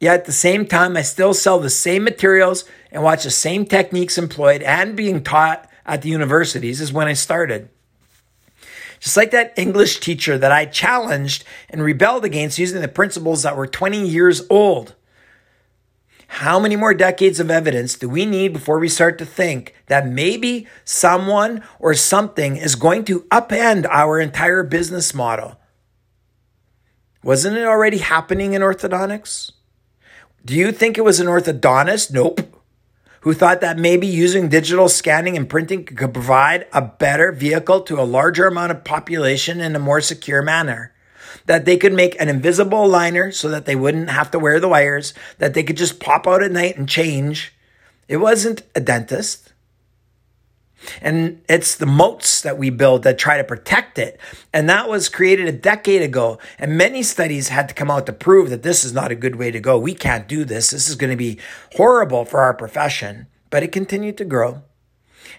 Yet 0.00 0.20
at 0.20 0.24
the 0.24 0.32
same 0.32 0.66
time, 0.66 0.96
I 0.96 1.02
still 1.02 1.32
sell 1.32 1.58
the 1.58 1.70
same 1.70 2.04
materials 2.04 2.64
and 2.90 3.02
watch 3.02 3.24
the 3.24 3.30
same 3.30 3.66
techniques 3.66 4.18
employed 4.18 4.62
and 4.62 4.96
being 4.96 5.22
taught 5.22 5.70
at 5.84 6.02
the 6.02 6.08
universities 6.08 6.80
as 6.80 6.92
when 6.92 7.06
I 7.06 7.12
started. 7.12 7.68
Just 9.06 9.16
like 9.16 9.30
that 9.30 9.52
English 9.56 10.00
teacher 10.00 10.36
that 10.36 10.50
I 10.50 10.64
challenged 10.64 11.44
and 11.70 11.80
rebelled 11.80 12.24
against 12.24 12.58
using 12.58 12.80
the 12.80 12.88
principles 12.88 13.44
that 13.44 13.56
were 13.56 13.68
20 13.68 14.04
years 14.04 14.42
old. 14.50 14.96
How 16.26 16.58
many 16.58 16.74
more 16.74 16.92
decades 16.92 17.38
of 17.38 17.48
evidence 17.48 17.94
do 17.94 18.08
we 18.08 18.26
need 18.26 18.52
before 18.52 18.80
we 18.80 18.88
start 18.88 19.16
to 19.18 19.24
think 19.24 19.76
that 19.86 20.08
maybe 20.08 20.66
someone 20.84 21.62
or 21.78 21.94
something 21.94 22.56
is 22.56 22.74
going 22.74 23.04
to 23.04 23.20
upend 23.30 23.86
our 23.88 24.18
entire 24.18 24.64
business 24.64 25.14
model? 25.14 25.56
Wasn't 27.22 27.56
it 27.56 27.64
already 27.64 27.98
happening 27.98 28.54
in 28.54 28.62
orthodontics? 28.62 29.52
Do 30.44 30.52
you 30.52 30.72
think 30.72 30.98
it 30.98 31.04
was 31.04 31.20
an 31.20 31.28
orthodontist? 31.28 32.10
Nope 32.10 32.55
who 33.26 33.34
thought 33.34 33.60
that 33.60 33.76
maybe 33.76 34.06
using 34.06 34.48
digital 34.48 34.88
scanning 34.88 35.36
and 35.36 35.48
printing 35.48 35.84
could 35.84 36.14
provide 36.14 36.64
a 36.72 36.80
better 36.80 37.32
vehicle 37.32 37.80
to 37.80 38.00
a 38.00 38.06
larger 38.06 38.46
amount 38.46 38.70
of 38.70 38.84
population 38.84 39.60
in 39.60 39.74
a 39.74 39.80
more 39.80 40.00
secure 40.00 40.42
manner. 40.42 40.94
That 41.46 41.64
they 41.64 41.76
could 41.76 41.92
make 41.92 42.14
an 42.20 42.28
invisible 42.28 42.86
liner 42.86 43.32
so 43.32 43.48
that 43.48 43.66
they 43.66 43.74
wouldn't 43.74 44.10
have 44.10 44.30
to 44.30 44.38
wear 44.38 44.60
the 44.60 44.68
wires, 44.68 45.12
that 45.38 45.54
they 45.54 45.64
could 45.64 45.76
just 45.76 45.98
pop 45.98 46.28
out 46.28 46.40
at 46.40 46.52
night 46.52 46.78
and 46.78 46.88
change. 46.88 47.52
It 48.06 48.18
wasn't 48.18 48.62
a 48.76 48.80
dentist. 48.80 49.52
And 51.00 51.42
it's 51.48 51.74
the 51.74 51.86
moats 51.86 52.42
that 52.42 52.58
we 52.58 52.70
build 52.70 53.02
that 53.02 53.18
try 53.18 53.36
to 53.36 53.44
protect 53.44 53.98
it. 53.98 54.20
And 54.52 54.68
that 54.68 54.88
was 54.88 55.08
created 55.08 55.46
a 55.48 55.52
decade 55.52 56.02
ago. 56.02 56.38
And 56.58 56.76
many 56.76 57.02
studies 57.02 57.48
had 57.48 57.68
to 57.68 57.74
come 57.74 57.90
out 57.90 58.06
to 58.06 58.12
prove 58.12 58.50
that 58.50 58.62
this 58.62 58.84
is 58.84 58.92
not 58.92 59.10
a 59.10 59.16
good 59.16 59.36
way 59.36 59.50
to 59.50 59.60
go. 59.60 59.78
We 59.78 59.94
can't 59.94 60.28
do 60.28 60.44
this. 60.44 60.70
This 60.70 60.88
is 60.88 60.96
going 60.96 61.10
to 61.10 61.16
be 61.16 61.38
horrible 61.74 62.24
for 62.24 62.40
our 62.40 62.54
profession. 62.54 63.26
But 63.50 63.62
it 63.62 63.72
continued 63.72 64.18
to 64.18 64.24
grow. 64.24 64.62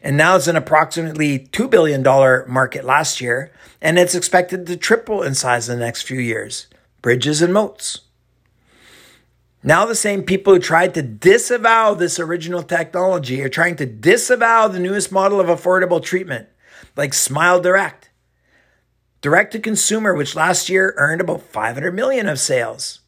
And 0.01 0.17
now 0.17 0.35
it's 0.35 0.47
an 0.47 0.55
approximately 0.55 1.39
$2 1.39 1.69
billion 1.69 2.03
market 2.51 2.85
last 2.85 3.21
year. 3.21 3.51
And 3.81 3.97
it's 3.97 4.15
expected 4.15 4.65
to 4.67 4.77
triple 4.77 5.23
in 5.23 5.35
size 5.35 5.69
in 5.69 5.79
the 5.79 5.85
next 5.85 6.03
few 6.03 6.19
years. 6.19 6.67
Bridges 7.01 7.41
and 7.41 7.53
moats. 7.53 8.01
Now, 9.63 9.85
the 9.85 9.95
same 9.95 10.23
people 10.23 10.53
who 10.53 10.59
tried 10.59 10.93
to 10.93 11.01
disavow 11.01 11.93
this 11.93 12.19
original 12.19 12.63
technology 12.63 13.41
are 13.41 13.49
trying 13.49 13.75
to 13.77 13.85
disavow 13.85 14.67
the 14.67 14.79
newest 14.79 15.11
model 15.11 15.39
of 15.39 15.47
affordable 15.47 16.01
treatment, 16.01 16.47
like 16.95 17.13
Smile 17.13 17.59
Direct. 17.59 18.11
Direct 19.21 19.51
to 19.53 19.59
consumer, 19.59 20.13
which 20.13 20.35
last 20.35 20.69
year 20.69 20.93
earned 20.97 21.21
about 21.21 21.41
500 21.41 21.93
million 21.93 22.27
of 22.27 22.39
sales. 22.39 22.99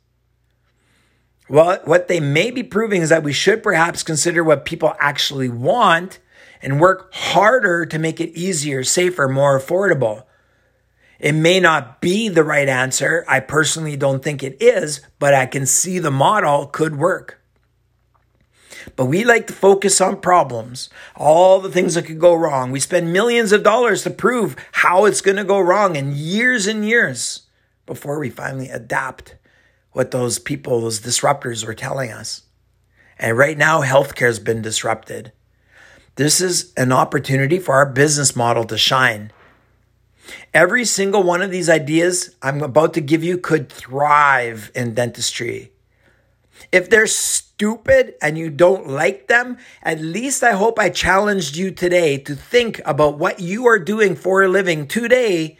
Well, 1.47 1.79
what 1.85 2.07
they 2.07 2.19
may 2.19 2.51
be 2.51 2.63
proving 2.63 3.01
is 3.01 3.09
that 3.09 3.23
we 3.23 3.33
should 3.33 3.63
perhaps 3.63 4.03
consider 4.03 4.43
what 4.43 4.65
people 4.65 4.95
actually 4.99 5.49
want 5.49 6.19
and 6.61 6.79
work 6.79 7.13
harder 7.13 7.85
to 7.85 7.99
make 7.99 8.19
it 8.19 8.37
easier, 8.37 8.83
safer, 8.83 9.27
more 9.27 9.59
affordable. 9.59 10.23
It 11.19 11.33
may 11.33 11.59
not 11.59 11.99
be 11.99 12.29
the 12.29 12.43
right 12.43 12.67
answer. 12.67 13.25
I 13.27 13.41
personally 13.41 13.97
don't 13.97 14.23
think 14.23 14.41
it 14.41 14.61
is, 14.61 15.01
but 15.19 15.33
I 15.33 15.45
can 15.45 15.65
see 15.65 15.99
the 15.99 16.11
model 16.11 16.67
could 16.67 16.97
work. 16.97 17.41
But 18.95 19.05
we 19.05 19.25
like 19.25 19.47
to 19.47 19.53
focus 19.53 19.99
on 19.99 20.21
problems, 20.21 20.89
all 21.15 21.59
the 21.59 21.71
things 21.71 21.95
that 21.95 22.05
could 22.05 22.19
go 22.19 22.33
wrong. 22.33 22.71
We 22.71 22.79
spend 22.79 23.11
millions 23.11 23.51
of 23.51 23.63
dollars 23.63 24.03
to 24.03 24.09
prove 24.09 24.55
how 24.71 25.05
it's 25.05 25.21
going 25.21 25.37
to 25.37 25.43
go 25.43 25.59
wrong 25.59 25.97
and 25.97 26.13
years 26.13 26.67
and 26.67 26.87
years 26.87 27.43
before 27.85 28.19
we 28.19 28.29
finally 28.29 28.69
adapt 28.69 29.35
what 29.91 30.11
those 30.11 30.39
people, 30.39 30.81
those 30.81 31.01
disruptors 31.01 31.65
were 31.65 31.73
telling 31.73 32.11
us. 32.11 32.43
And 33.17 33.37
right 33.37 33.57
now, 33.57 33.81
healthcare 33.81 34.27
has 34.27 34.39
been 34.39 34.61
disrupted. 34.61 35.33
This 36.15 36.39
is 36.39 36.73
an 36.77 36.91
opportunity 36.93 37.59
for 37.59 37.75
our 37.75 37.85
business 37.85 38.35
model 38.35 38.63
to 38.65 38.77
shine. 38.77 39.31
Every 40.53 40.83
single 40.83 41.21
one 41.21 41.43
of 41.43 41.51
these 41.51 41.69
ideas 41.69 42.35
I'm 42.41 42.63
about 42.63 42.95
to 42.95 43.01
give 43.01 43.23
you 43.23 43.37
could 43.37 43.69
thrive 43.69 44.71
in 44.73 44.95
dentistry. 44.95 45.71
If 46.71 46.89
they're 46.89 47.05
stupid 47.05 48.15
and 48.19 48.35
you 48.35 48.49
don't 48.49 48.87
like 48.87 49.27
them, 49.27 49.57
at 49.83 50.01
least 50.01 50.43
I 50.43 50.53
hope 50.53 50.79
I 50.79 50.89
challenged 50.89 51.55
you 51.55 51.69
today 51.69 52.17
to 52.17 52.35
think 52.35 52.81
about 52.83 53.19
what 53.19 53.39
you 53.39 53.67
are 53.67 53.77
doing 53.77 54.15
for 54.15 54.41
a 54.41 54.47
living 54.47 54.87
today 54.87 55.57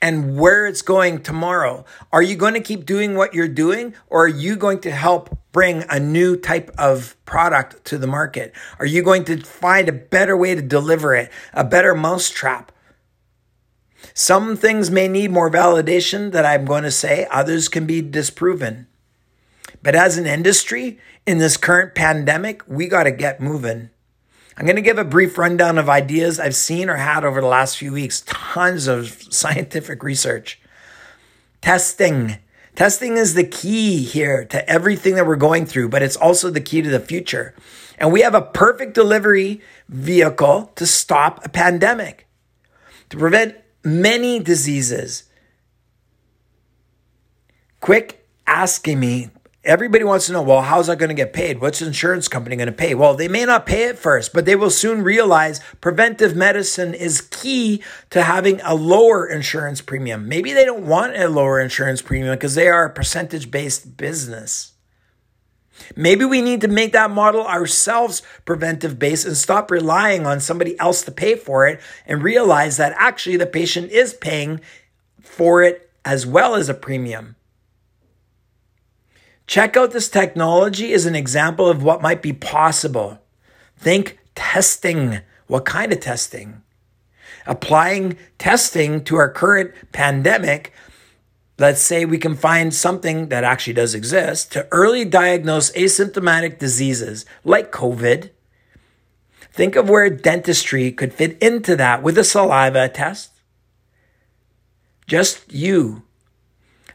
and 0.00 0.38
where 0.38 0.66
it's 0.66 0.82
going 0.82 1.22
tomorrow. 1.22 1.84
Are 2.12 2.22
you 2.22 2.36
going 2.36 2.54
to 2.54 2.60
keep 2.60 2.86
doing 2.86 3.16
what 3.16 3.34
you're 3.34 3.48
doing 3.48 3.94
or 4.06 4.26
are 4.26 4.28
you 4.28 4.54
going 4.54 4.78
to 4.80 4.92
help 4.92 5.36
bring 5.50 5.84
a 5.90 5.98
new 5.98 6.36
type 6.36 6.70
of 6.78 7.16
product 7.24 7.84
to 7.86 7.98
the 7.98 8.06
market? 8.06 8.54
Are 8.78 8.86
you 8.86 9.02
going 9.02 9.24
to 9.24 9.38
find 9.38 9.88
a 9.88 9.92
better 9.92 10.36
way 10.36 10.54
to 10.54 10.62
deliver 10.62 11.14
it, 11.14 11.32
a 11.52 11.64
better 11.64 11.96
mousetrap? 11.96 12.70
Some 14.16 14.56
things 14.56 14.92
may 14.92 15.08
need 15.08 15.32
more 15.32 15.50
validation 15.50 16.30
that 16.30 16.46
I'm 16.46 16.64
going 16.64 16.84
to 16.84 16.92
say, 16.92 17.26
others 17.32 17.68
can 17.68 17.84
be 17.84 18.00
disproven. 18.00 18.86
But 19.82 19.96
as 19.96 20.16
an 20.16 20.26
industry 20.26 21.00
in 21.26 21.38
this 21.38 21.56
current 21.56 21.96
pandemic, 21.96 22.62
we 22.68 22.86
got 22.86 23.04
to 23.04 23.10
get 23.10 23.40
moving. 23.40 23.90
I'm 24.56 24.66
going 24.66 24.76
to 24.76 24.82
give 24.82 24.98
a 24.98 25.04
brief 25.04 25.36
rundown 25.36 25.78
of 25.78 25.88
ideas 25.88 26.38
I've 26.38 26.54
seen 26.54 26.88
or 26.88 26.94
had 26.94 27.24
over 27.24 27.40
the 27.40 27.48
last 27.48 27.76
few 27.76 27.92
weeks. 27.92 28.22
Tons 28.24 28.86
of 28.86 29.20
scientific 29.30 30.04
research. 30.04 30.60
Testing. 31.60 32.38
Testing 32.76 33.16
is 33.16 33.34
the 33.34 33.42
key 33.42 34.04
here 34.04 34.44
to 34.44 34.68
everything 34.70 35.16
that 35.16 35.26
we're 35.26 35.34
going 35.34 35.66
through, 35.66 35.88
but 35.88 36.02
it's 36.02 36.16
also 36.16 36.50
the 36.50 36.60
key 36.60 36.82
to 36.82 36.88
the 36.88 37.00
future. 37.00 37.52
And 37.98 38.12
we 38.12 38.20
have 38.20 38.34
a 38.34 38.42
perfect 38.42 38.94
delivery 38.94 39.60
vehicle 39.88 40.70
to 40.76 40.86
stop 40.86 41.44
a 41.44 41.48
pandemic, 41.48 42.28
to 43.10 43.16
prevent 43.16 43.56
many 43.84 44.38
diseases. 44.40 45.24
Quick 47.80 48.26
asking 48.46 48.98
me, 48.98 49.30
everybody 49.64 50.04
wants 50.04 50.26
to 50.26 50.32
know, 50.32 50.42
well, 50.42 50.62
how's 50.62 50.86
that 50.86 50.98
going 50.98 51.08
to 51.08 51.14
get 51.14 51.32
paid? 51.32 51.60
What's 51.60 51.78
the 51.80 51.86
insurance 51.86 52.28
company 52.28 52.56
going 52.56 52.66
to 52.66 52.72
pay? 52.72 52.94
Well, 52.94 53.14
they 53.14 53.28
may 53.28 53.44
not 53.44 53.66
pay 53.66 53.84
it 53.84 53.98
first, 53.98 54.32
but 54.32 54.44
they 54.44 54.56
will 54.56 54.70
soon 54.70 55.02
realize 55.02 55.60
preventive 55.80 56.36
medicine 56.36 56.94
is 56.94 57.20
key 57.20 57.82
to 58.10 58.22
having 58.22 58.60
a 58.62 58.74
lower 58.74 59.26
insurance 59.26 59.80
premium. 59.80 60.28
Maybe 60.28 60.52
they 60.52 60.64
don't 60.64 60.86
want 60.86 61.16
a 61.16 61.28
lower 61.28 61.60
insurance 61.60 62.02
premium 62.02 62.34
because 62.34 62.54
they 62.54 62.68
are 62.68 62.86
a 62.86 62.90
percentage 62.90 63.50
based 63.50 63.96
business. 63.96 64.73
Maybe 65.96 66.24
we 66.24 66.40
need 66.42 66.60
to 66.60 66.68
make 66.68 66.92
that 66.92 67.10
model 67.10 67.46
ourselves 67.46 68.22
preventive 68.44 68.98
based 68.98 69.26
and 69.26 69.36
stop 69.36 69.70
relying 69.70 70.26
on 70.26 70.40
somebody 70.40 70.78
else 70.78 71.02
to 71.02 71.10
pay 71.10 71.36
for 71.36 71.66
it 71.66 71.80
and 72.06 72.22
realize 72.22 72.76
that 72.76 72.94
actually 72.96 73.36
the 73.36 73.46
patient 73.46 73.90
is 73.90 74.14
paying 74.14 74.60
for 75.20 75.62
it 75.62 75.90
as 76.04 76.26
well 76.26 76.54
as 76.54 76.68
a 76.68 76.74
premium. 76.74 77.36
Check 79.46 79.76
out 79.76 79.90
this 79.90 80.08
technology 80.08 80.92
as 80.92 81.06
an 81.06 81.14
example 81.14 81.68
of 81.68 81.82
what 81.82 82.02
might 82.02 82.22
be 82.22 82.32
possible. 82.32 83.20
Think 83.76 84.18
testing. 84.34 85.20
What 85.46 85.64
kind 85.66 85.92
of 85.92 86.00
testing? 86.00 86.62
Applying 87.46 88.16
testing 88.38 89.04
to 89.04 89.16
our 89.16 89.28
current 89.28 89.74
pandemic 89.92 90.72
let's 91.58 91.80
say 91.80 92.04
we 92.04 92.18
can 92.18 92.34
find 92.34 92.74
something 92.74 93.28
that 93.28 93.44
actually 93.44 93.74
does 93.74 93.94
exist 93.94 94.52
to 94.52 94.66
early 94.70 95.04
diagnose 95.04 95.70
asymptomatic 95.72 96.58
diseases 96.58 97.24
like 97.44 97.72
COVID. 97.72 98.30
Think 99.52 99.76
of 99.76 99.88
where 99.88 100.10
dentistry 100.10 100.90
could 100.90 101.14
fit 101.14 101.40
into 101.40 101.76
that 101.76 102.02
with 102.02 102.18
a 102.18 102.24
saliva 102.24 102.88
test. 102.88 103.30
Just 105.06 105.52
you. 105.52 106.02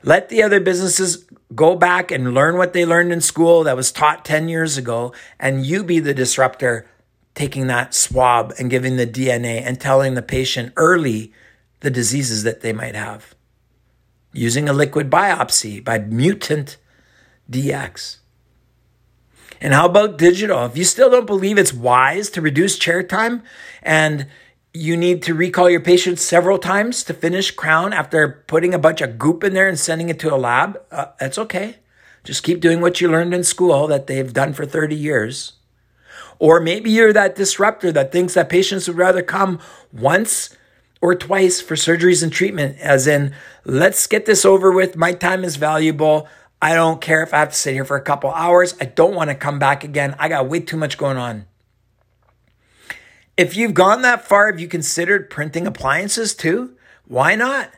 Let 0.03 0.29
the 0.29 0.43
other 0.43 0.59
businesses 0.59 1.25
go 1.55 1.75
back 1.75 2.11
and 2.11 2.33
learn 2.33 2.57
what 2.57 2.73
they 2.73 2.85
learned 2.85 3.11
in 3.11 3.21
school 3.21 3.63
that 3.63 3.75
was 3.75 3.91
taught 3.91 4.25
10 4.25 4.49
years 4.49 4.77
ago, 4.77 5.13
and 5.39 5.65
you 5.65 5.83
be 5.83 5.99
the 5.99 6.13
disruptor 6.13 6.87
taking 7.33 7.67
that 7.67 7.93
swab 7.93 8.53
and 8.59 8.69
giving 8.69 8.97
the 8.97 9.07
DNA 9.07 9.61
and 9.61 9.79
telling 9.79 10.13
the 10.13 10.21
patient 10.21 10.73
early 10.75 11.31
the 11.79 11.89
diseases 11.89 12.43
that 12.43 12.61
they 12.61 12.73
might 12.73 12.95
have 12.95 13.35
using 14.31 14.69
a 14.69 14.73
liquid 14.73 15.09
biopsy 15.09 15.83
by 15.83 15.99
Mutant 15.99 16.77
DX. 17.49 18.17
And 19.61 19.73
how 19.73 19.85
about 19.85 20.17
digital? 20.17 20.65
If 20.65 20.77
you 20.77 20.83
still 20.83 21.09
don't 21.09 21.25
believe 21.25 21.57
it's 21.57 21.73
wise 21.73 22.29
to 22.31 22.41
reduce 22.41 22.77
chair 22.77 23.03
time 23.03 23.43
and 23.83 24.27
you 24.73 24.95
need 24.95 25.23
to 25.23 25.33
recall 25.33 25.69
your 25.69 25.81
patient 25.81 26.19
several 26.19 26.57
times 26.57 27.03
to 27.03 27.13
finish 27.13 27.51
crown 27.51 27.91
after 27.91 28.43
putting 28.47 28.73
a 28.73 28.79
bunch 28.79 29.01
of 29.01 29.17
goop 29.17 29.43
in 29.43 29.53
there 29.53 29.67
and 29.67 29.79
sending 29.79 30.09
it 30.09 30.19
to 30.19 30.33
a 30.33 30.37
lab, 30.37 30.79
uh, 30.91 31.07
that's 31.19 31.37
okay. 31.37 31.77
Just 32.23 32.43
keep 32.43 32.61
doing 32.61 32.79
what 32.79 33.01
you 33.01 33.09
learned 33.09 33.33
in 33.33 33.43
school 33.43 33.87
that 33.87 34.07
they've 34.07 34.31
done 34.31 34.53
for 34.53 34.65
30 34.65 34.95
years. 34.95 35.53
Or 36.37 36.59
maybe 36.61 36.91
you're 36.91 37.11
that 37.13 37.35
disruptor 37.35 37.91
that 37.91 38.11
thinks 38.11 38.35
that 38.35 38.49
patients 38.49 38.87
would 38.87 38.97
rather 38.97 39.21
come 39.21 39.59
once 39.91 40.55
or 41.01 41.15
twice 41.15 41.61
for 41.61 41.75
surgeries 41.75 42.23
and 42.23 42.31
treatment, 42.31 42.77
as 42.79 43.07
in, 43.07 43.33
let's 43.65 44.07
get 44.07 44.25
this 44.25 44.45
over 44.45 44.71
with. 44.71 44.95
My 44.95 45.13
time 45.13 45.43
is 45.43 45.55
valuable. 45.55 46.27
I 46.61 46.73
don't 46.73 46.99
care 46.99 47.23
if 47.23 47.33
I 47.33 47.39
have 47.39 47.49
to 47.49 47.55
sit 47.55 47.73
here 47.73 47.85
for 47.85 47.95
a 47.95 48.01
couple 48.01 48.31
hours. 48.31 48.75
I 48.81 48.85
don't 48.85 49.15
want 49.15 49.29
to 49.29 49.35
come 49.35 49.59
back 49.59 49.83
again. 49.83 50.15
I 50.19 50.27
got 50.27 50.49
way 50.49 50.59
too 50.59 50.77
much 50.77 50.97
going 50.97 51.17
on. 51.17 51.45
If 53.37 53.55
you've 53.55 53.73
gone 53.73 54.01
that 54.01 54.27
far, 54.27 54.51
have 54.51 54.59
you 54.59 54.67
considered 54.67 55.29
printing 55.29 55.65
appliances 55.65 56.35
too? 56.35 56.75
Why 57.07 57.35
not? 57.35 57.71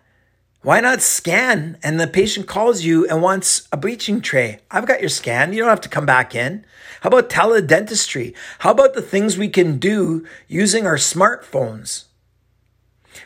Why 0.63 0.80
not 0.80 1.01
scan 1.01 1.78
and 1.84 2.00
the 2.00 2.08
patient 2.08 2.48
calls 2.48 2.84
you 2.84 3.08
and 3.08 3.22
wants 3.22 3.68
a 3.72 3.78
bleaching 3.78 4.22
tray? 4.22 4.60
I've 4.72 4.88
got 4.88 5.00
your 5.00 5.10
scan. 5.10 5.54
You 5.54 5.60
don't 5.60 5.70
have 5.70 5.82
to 5.82 5.90
come 5.90 6.06
back 6.06 6.34
in. 6.34 6.66
How 7.01 7.08
about 7.10 7.30
teledentistry? 7.30 8.36
How 8.60 8.72
about 8.72 8.94
the 8.94 9.01
things 9.01 9.38
we 9.38 9.50
can 9.50 9.78
do 9.78 10.25
using 10.48 10.86
our 10.86 10.98
smartphones? 10.98 12.06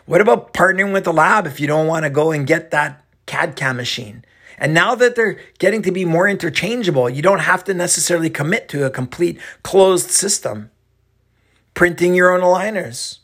What 0.06 0.22
about 0.22 0.54
partnering 0.54 0.94
with 0.94 1.04
the 1.04 1.14
lab 1.14 1.48
if 1.48 1.60
you 1.60 1.68
don't 1.68 1.88
want 1.88 2.04
to 2.04 2.10
go 2.10 2.32
and 2.32 2.48
get 2.48 2.72
that 2.72 3.04
CAD 3.26 3.56
CAM 3.56 3.78
machine? 3.78 4.24
And 4.58 4.74
now 4.74 4.96
that 4.96 5.16
they're 5.16 5.40
getting 5.60 5.82
to 5.82 5.92
be 5.92 6.06
more 6.06 6.28
interchangeable, 6.28 7.10
you 7.10 7.22
don't 7.22 7.40
have 7.40 7.64
to 7.66 7.74
necessarily 7.74 8.30
commit 8.30 8.70
to 8.70 8.86
a 8.86 8.90
complete 8.90 9.40
closed 9.64 10.10
system. 10.10 10.72
Printing 11.74 12.16
your 12.16 12.34
own 12.34 12.42
aligners. 12.42 13.20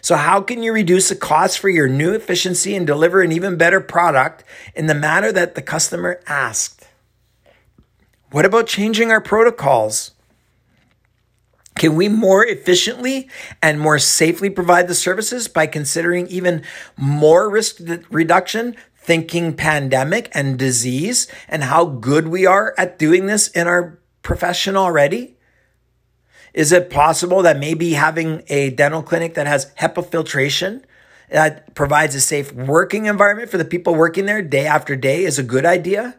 So, 0.00 0.16
how 0.16 0.40
can 0.40 0.62
you 0.62 0.72
reduce 0.72 1.08
the 1.08 1.16
cost 1.16 1.58
for 1.58 1.68
your 1.68 1.88
new 1.88 2.14
efficiency 2.14 2.74
and 2.74 2.86
deliver 2.86 3.20
an 3.20 3.32
even 3.32 3.56
better 3.56 3.80
product 3.80 4.44
in 4.74 4.86
the 4.86 4.94
manner 4.94 5.32
that 5.32 5.56
the 5.56 5.62
customer 5.62 6.20
asked? 6.26 6.86
What 8.30 8.46
about 8.46 8.68
changing 8.68 9.10
our 9.10 9.20
protocols? 9.20 10.12
Can 11.80 11.96
we 11.96 12.10
more 12.10 12.44
efficiently 12.44 13.26
and 13.62 13.80
more 13.80 13.98
safely 13.98 14.50
provide 14.50 14.86
the 14.86 14.94
services 14.94 15.48
by 15.48 15.66
considering 15.66 16.26
even 16.26 16.62
more 16.98 17.48
risk 17.48 17.80
reduction, 18.10 18.76
thinking 18.98 19.54
pandemic 19.54 20.30
and 20.34 20.58
disease, 20.58 21.26
and 21.48 21.64
how 21.64 21.86
good 21.86 22.28
we 22.28 22.44
are 22.44 22.74
at 22.76 22.98
doing 22.98 23.24
this 23.24 23.48
in 23.48 23.66
our 23.66 23.98
profession 24.20 24.76
already? 24.76 25.38
Is 26.52 26.70
it 26.70 26.90
possible 26.90 27.40
that 27.40 27.58
maybe 27.58 27.94
having 27.94 28.42
a 28.48 28.68
dental 28.68 29.02
clinic 29.02 29.32
that 29.32 29.46
has 29.46 29.72
HEPA 29.76 30.04
filtration 30.04 30.84
that 31.30 31.74
provides 31.74 32.14
a 32.14 32.20
safe 32.20 32.52
working 32.52 33.06
environment 33.06 33.48
for 33.48 33.56
the 33.56 33.64
people 33.64 33.94
working 33.94 34.26
there 34.26 34.42
day 34.42 34.66
after 34.66 34.96
day 34.96 35.24
is 35.24 35.38
a 35.38 35.42
good 35.42 35.64
idea? 35.64 36.16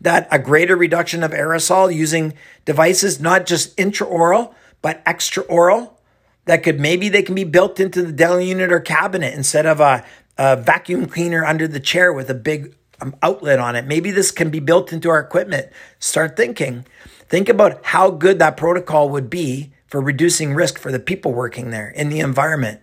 That 0.00 0.26
a 0.32 0.40
greater 0.40 0.74
reduction 0.74 1.22
of 1.22 1.30
aerosol 1.30 1.94
using 1.94 2.34
devices, 2.64 3.20
not 3.20 3.46
just 3.46 3.76
intraoral, 3.76 4.54
but 4.82 5.02
extra 5.06 5.42
oral 5.44 5.98
that 6.44 6.62
could 6.62 6.80
maybe 6.80 7.08
they 7.08 7.22
can 7.22 7.34
be 7.34 7.44
built 7.44 7.78
into 7.78 8.02
the 8.02 8.12
dental 8.12 8.40
unit 8.40 8.72
or 8.72 8.80
cabinet 8.80 9.34
instead 9.34 9.66
of 9.66 9.80
a, 9.80 10.04
a 10.38 10.56
vacuum 10.56 11.06
cleaner 11.06 11.44
under 11.44 11.68
the 11.68 11.80
chair 11.80 12.12
with 12.12 12.30
a 12.30 12.34
big 12.34 12.74
um, 13.00 13.14
outlet 13.22 13.58
on 13.58 13.76
it. 13.76 13.86
Maybe 13.86 14.10
this 14.10 14.30
can 14.30 14.50
be 14.50 14.60
built 14.60 14.92
into 14.92 15.10
our 15.10 15.20
equipment. 15.20 15.68
Start 15.98 16.36
thinking. 16.36 16.86
Think 17.28 17.48
about 17.48 17.84
how 17.84 18.10
good 18.10 18.38
that 18.38 18.56
protocol 18.56 19.10
would 19.10 19.28
be 19.28 19.72
for 19.86 20.00
reducing 20.00 20.54
risk 20.54 20.78
for 20.78 20.90
the 20.90 20.98
people 20.98 21.32
working 21.32 21.70
there 21.70 21.88
in 21.90 22.08
the 22.08 22.20
environment. 22.20 22.80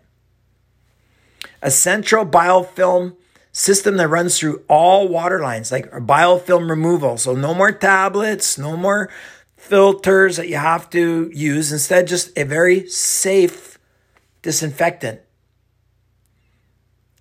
A 1.61 1.71
central 1.71 2.25
biofilm 2.25 3.15
system 3.51 3.97
that 3.97 4.09
runs 4.09 4.37
through 4.37 4.63
all 4.67 5.07
water 5.07 5.39
lines, 5.39 5.71
like 5.71 5.89
biofilm 5.91 6.69
removal. 6.69 7.17
So 7.17 7.33
no 7.33 7.53
more 7.53 7.71
tablets, 7.71 8.57
no 8.57 8.75
more 8.75 9.09
filters 9.57 10.37
that 10.37 10.47
you 10.47 10.57
have 10.57 10.89
to 10.91 11.29
use. 11.33 11.71
Instead, 11.71 12.07
just 12.07 12.37
a 12.37 12.43
very 12.43 12.87
safe 12.87 13.77
disinfectant. 14.41 15.21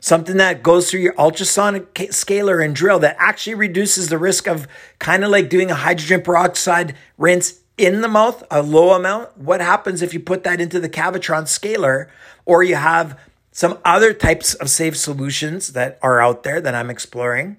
Something 0.00 0.36
that 0.36 0.62
goes 0.62 0.90
through 0.90 1.00
your 1.00 1.18
ultrasonic 1.18 2.08
scaler 2.10 2.60
and 2.60 2.76
drill 2.76 2.98
that 2.98 3.16
actually 3.18 3.54
reduces 3.54 4.10
the 4.10 4.18
risk 4.18 4.46
of 4.46 4.68
kind 4.98 5.24
of 5.24 5.30
like 5.30 5.48
doing 5.48 5.70
a 5.70 5.74
hydrogen 5.74 6.20
peroxide 6.20 6.94
rinse 7.16 7.60
in 7.78 8.02
the 8.02 8.08
mouth, 8.08 8.44
a 8.50 8.62
low 8.62 8.92
amount. 8.92 9.38
What 9.38 9.62
happens 9.62 10.02
if 10.02 10.12
you 10.12 10.20
put 10.20 10.44
that 10.44 10.60
into 10.60 10.78
the 10.78 10.90
Cavitron 10.90 11.48
scaler 11.48 12.10
or 12.44 12.62
you 12.62 12.76
have 12.76 13.18
some 13.50 13.78
other 13.84 14.12
types 14.12 14.52
of 14.54 14.68
safe 14.68 14.96
solutions 14.96 15.72
that 15.72 15.98
are 16.02 16.20
out 16.20 16.42
there 16.42 16.60
that 16.60 16.74
I'm 16.74 16.90
exploring 16.90 17.56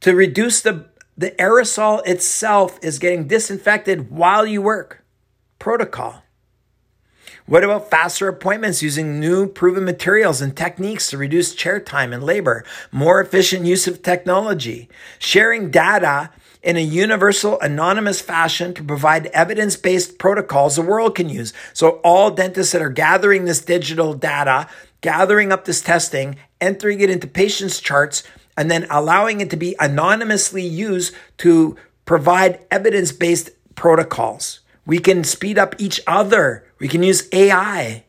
to 0.00 0.14
reduce 0.14 0.60
the 0.60 0.86
the 1.16 1.32
aerosol 1.32 2.06
itself 2.06 2.78
is 2.82 2.98
getting 2.98 3.26
disinfected 3.26 4.10
while 4.10 4.46
you 4.46 4.62
work. 4.62 5.04
Protocol. 5.58 6.22
What 7.46 7.64
about 7.64 7.90
faster 7.90 8.28
appointments 8.28 8.82
using 8.82 9.18
new 9.18 9.48
proven 9.48 9.84
materials 9.84 10.40
and 10.40 10.56
techniques 10.56 11.10
to 11.10 11.18
reduce 11.18 11.54
chair 11.54 11.80
time 11.80 12.12
and 12.12 12.22
labor? 12.22 12.64
More 12.92 13.20
efficient 13.20 13.66
use 13.66 13.86
of 13.86 14.02
technology. 14.02 14.88
Sharing 15.18 15.70
data 15.70 16.30
in 16.62 16.76
a 16.76 16.80
universal, 16.80 17.60
anonymous 17.60 18.20
fashion 18.20 18.72
to 18.74 18.84
provide 18.84 19.26
evidence 19.26 19.76
based 19.76 20.18
protocols 20.18 20.76
the 20.76 20.82
world 20.82 21.16
can 21.16 21.28
use. 21.28 21.52
So, 21.72 22.00
all 22.04 22.30
dentists 22.30 22.72
that 22.72 22.82
are 22.82 22.88
gathering 22.88 23.44
this 23.44 23.60
digital 23.64 24.14
data, 24.14 24.68
gathering 25.00 25.50
up 25.50 25.64
this 25.64 25.80
testing, 25.80 26.36
entering 26.60 27.00
it 27.00 27.10
into 27.10 27.26
patients' 27.26 27.80
charts, 27.80 28.22
and 28.56 28.70
then 28.70 28.86
allowing 28.90 29.40
it 29.40 29.50
to 29.50 29.56
be 29.56 29.74
anonymously 29.78 30.62
used 30.62 31.14
to 31.38 31.76
provide 32.04 32.64
evidence 32.70 33.12
based 33.12 33.50
protocols. 33.74 34.60
We 34.84 34.98
can 34.98 35.24
speed 35.24 35.58
up 35.58 35.74
each 35.78 36.00
other. 36.06 36.66
We 36.78 36.88
can 36.88 37.02
use 37.02 37.28
AI. 37.32 38.04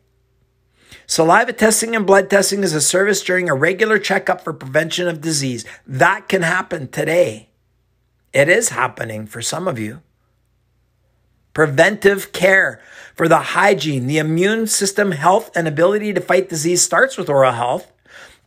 Saliva 1.06 1.54
testing 1.54 1.96
and 1.96 2.08
blood 2.08 2.30
testing 2.30 2.64
is 2.64 2.74
a 2.74 2.82
service 2.82 3.24
during 3.24 3.50
a 3.50 3.54
regular 3.54 4.00
checkup 4.00 4.42
for 4.42 4.54
prevention 4.54 5.08
of 5.08 5.22
disease. 5.22 5.66
That 5.86 6.28
can 6.28 6.42
happen 6.42 6.88
today. 6.88 7.50
It 8.34 8.50
is 8.50 8.70
happening 8.70 9.28
for 9.28 9.42
some 9.42 9.68
of 9.68 9.78
you. 9.78 10.02
Preventive 11.54 12.32
care 12.32 12.82
for 13.14 13.28
the 13.28 13.38
hygiene, 13.38 14.08
the 14.08 14.18
immune 14.18 14.66
system 14.66 15.12
health, 15.12 15.52
and 15.56 15.68
ability 15.68 16.12
to 16.14 16.22
fight 16.22 16.50
disease 16.50 16.82
starts 16.82 17.16
with 17.16 17.30
oral 17.30 17.52
health 17.52 17.93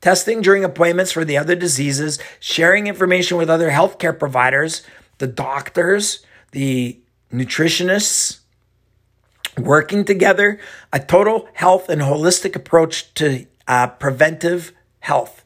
testing 0.07 0.41
during 0.41 0.63
appointments 0.63 1.11
for 1.11 1.25
the 1.25 1.37
other 1.37 1.57
diseases, 1.57 2.21
sharing 2.39 2.87
information 2.87 3.37
with 3.37 3.51
other 3.51 3.73
healthcare 3.73 4.17
providers, 4.17 4.83
the 5.19 5.27
doctors, 5.27 6.25
the 6.53 6.97
nutritionists, 7.33 8.39
working 9.59 10.05
together, 10.05 10.61
a 10.93 11.01
total 11.01 11.49
health 11.55 11.89
and 11.89 12.03
holistic 12.03 12.55
approach 12.55 13.13
to 13.15 13.47
uh, 13.67 13.89
preventive 13.89 14.71
health. 15.01 15.45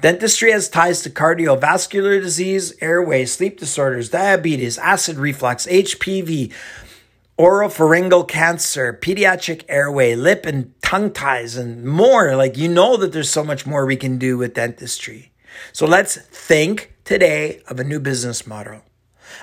Dentistry 0.00 0.50
has 0.50 0.70
ties 0.70 1.02
to 1.02 1.10
cardiovascular 1.10 2.22
disease, 2.22 2.72
airway, 2.80 3.26
sleep 3.26 3.60
disorders, 3.60 4.08
diabetes, 4.08 4.78
acid 4.78 5.18
reflux, 5.18 5.66
HPV, 5.66 6.54
oropharyngeal 7.38 8.26
cancer, 8.26 8.98
pediatric 9.00 9.64
airway, 9.68 10.14
lip 10.16 10.44
and 10.44 10.74
tongue 10.82 11.12
ties, 11.12 11.56
and 11.56 11.84
more. 11.84 12.34
Like, 12.34 12.56
you 12.56 12.68
know 12.68 12.96
that 12.96 13.12
there's 13.12 13.30
so 13.30 13.44
much 13.44 13.64
more 13.64 13.86
we 13.86 13.96
can 13.96 14.18
do 14.18 14.36
with 14.36 14.54
dentistry. 14.54 15.30
So 15.72 15.86
let's 15.86 16.16
think 16.16 16.94
today 17.04 17.62
of 17.68 17.78
a 17.78 17.84
new 17.84 18.00
business 18.00 18.46
model. 18.46 18.82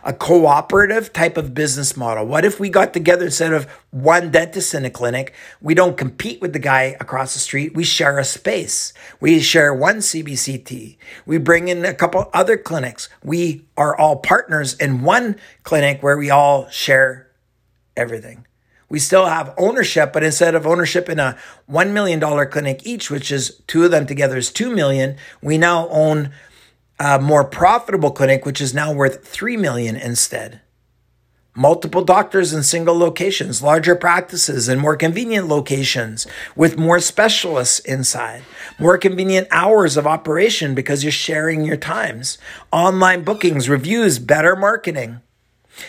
A 0.04 0.14
cooperative 0.14 1.14
type 1.14 1.38
of 1.38 1.54
business 1.54 1.96
model. 1.96 2.26
What 2.26 2.44
if 2.44 2.60
we 2.60 2.70
got 2.70 2.92
together 2.92 3.26
instead 3.26 3.54
of 3.54 3.66
one 3.92 4.30
dentist 4.30 4.74
in 4.74 4.84
a 4.84 4.90
clinic? 4.90 5.34
We 5.62 5.74
don't 5.74 5.96
compete 5.96 6.42
with 6.42 6.54
the 6.54 6.60
guy 6.60 6.98
across 7.00 7.34
the 7.34 7.40
street. 7.40 7.76
We 7.76 7.84
share 7.84 8.18
a 8.18 8.24
space. 8.24 8.94
We 9.20 9.40
share 9.40 9.74
one 9.74 9.98
CBCT. 9.98 10.98
We 11.26 11.38
bring 11.38 11.68
in 11.68 11.86
a 11.86 11.94
couple 11.94 12.30
other 12.34 12.58
clinics. 12.58 13.10
We 13.24 13.66
are 13.78 13.96
all 13.96 14.18
partners 14.18 14.74
in 14.74 15.04
one 15.04 15.38
clinic 15.64 16.02
where 16.02 16.18
we 16.18 16.30
all 16.30 16.68
share 16.70 17.25
everything. 17.98 18.46
We 18.88 19.00
still 19.00 19.26
have 19.26 19.54
ownership, 19.58 20.14
but 20.14 20.24
instead 20.24 20.54
of 20.54 20.68
ownership 20.68 21.10
in 21.10 21.20
a 21.20 21.38
$1 21.70 21.92
million 21.92 22.20
clinic 22.50 22.86
each, 22.86 23.10
which 23.10 23.32
is 23.32 23.62
two 23.68 23.84
of 23.84 23.92
them 23.92 24.06
together 24.06 24.38
is 24.38 24.52
2 24.52 24.74
million, 24.74 25.18
we 25.42 25.58
now 25.58 25.88
own 25.90 26.32
a 27.00 27.20
more 27.20 27.44
profitable 27.44 28.12
clinic, 28.12 28.46
which 28.46 28.62
is 28.62 28.74
now 28.74 28.94
worth 28.94 29.28
3 29.28 29.58
million 29.58 29.96
instead. 29.96 30.62
Multiple 31.58 32.04
doctors 32.04 32.54
in 32.54 32.64
single 32.64 32.98
locations, 32.98 33.64
larger 33.64 33.96
practices 33.96 34.68
and 34.68 34.80
more 34.80 34.98
convenient 34.98 35.48
locations 35.48 36.28
with 36.54 36.78
more 36.78 37.00
specialists 37.00 37.80
inside, 37.80 38.44
more 38.78 38.98
convenient 38.98 39.48
hours 39.52 39.96
of 39.96 40.06
operation 40.06 40.76
because 40.76 41.02
you're 41.02 41.14
sharing 41.14 41.64
your 41.64 41.78
times, 41.78 42.38
online 42.74 43.24
bookings, 43.24 43.70
reviews, 43.70 44.20
better 44.20 44.56
marketing. 44.56 45.22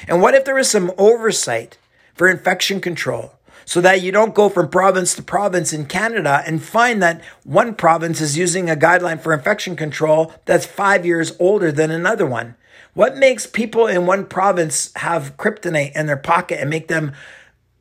And 0.07 0.23
what 0.23 0.35
if 0.35 0.45
there 0.45 0.55
was 0.55 0.71
some 0.71 0.93
oversight 0.97 1.79
for 2.17 2.29
infection 2.29 2.81
control 2.81 3.33
so 3.67 3.81
that 3.81 4.01
you 4.01 4.13
don't 4.13 4.35
go 4.35 4.49
from 4.49 4.69
province 4.69 5.15
to 5.15 5.23
province 5.23 5.73
in 5.73 5.87
Canada 5.87 6.43
and 6.47 6.63
find 6.63 7.03
that 7.03 7.23
one 7.45 7.75
province 7.75 8.21
is 8.21 8.39
using 8.39 8.71
a 8.71 8.77
guideline 8.77 9.21
for 9.21 9.35
infection 9.35 9.77
control 9.77 10.33
that's 10.45 10.65
five 10.65 11.05
years 11.05 11.37
older 11.39 11.71
than 11.73 11.91
another 11.91 12.25
one. 12.25 12.55
What 12.95 13.17
makes 13.17 13.47
people 13.47 13.87
in 13.87 14.07
one 14.07 14.25
province 14.25 14.93
have 14.97 15.37
kryptonite 15.37 15.95
in 15.97 16.07
their 16.07 16.17
pocket 16.17 16.61
and 16.61 16.71
make 16.71 16.89
them, 16.89 17.13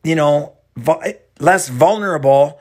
you 0.03 0.15
know, 0.15 0.57
less 1.39 1.69
vulnerable 1.69 2.59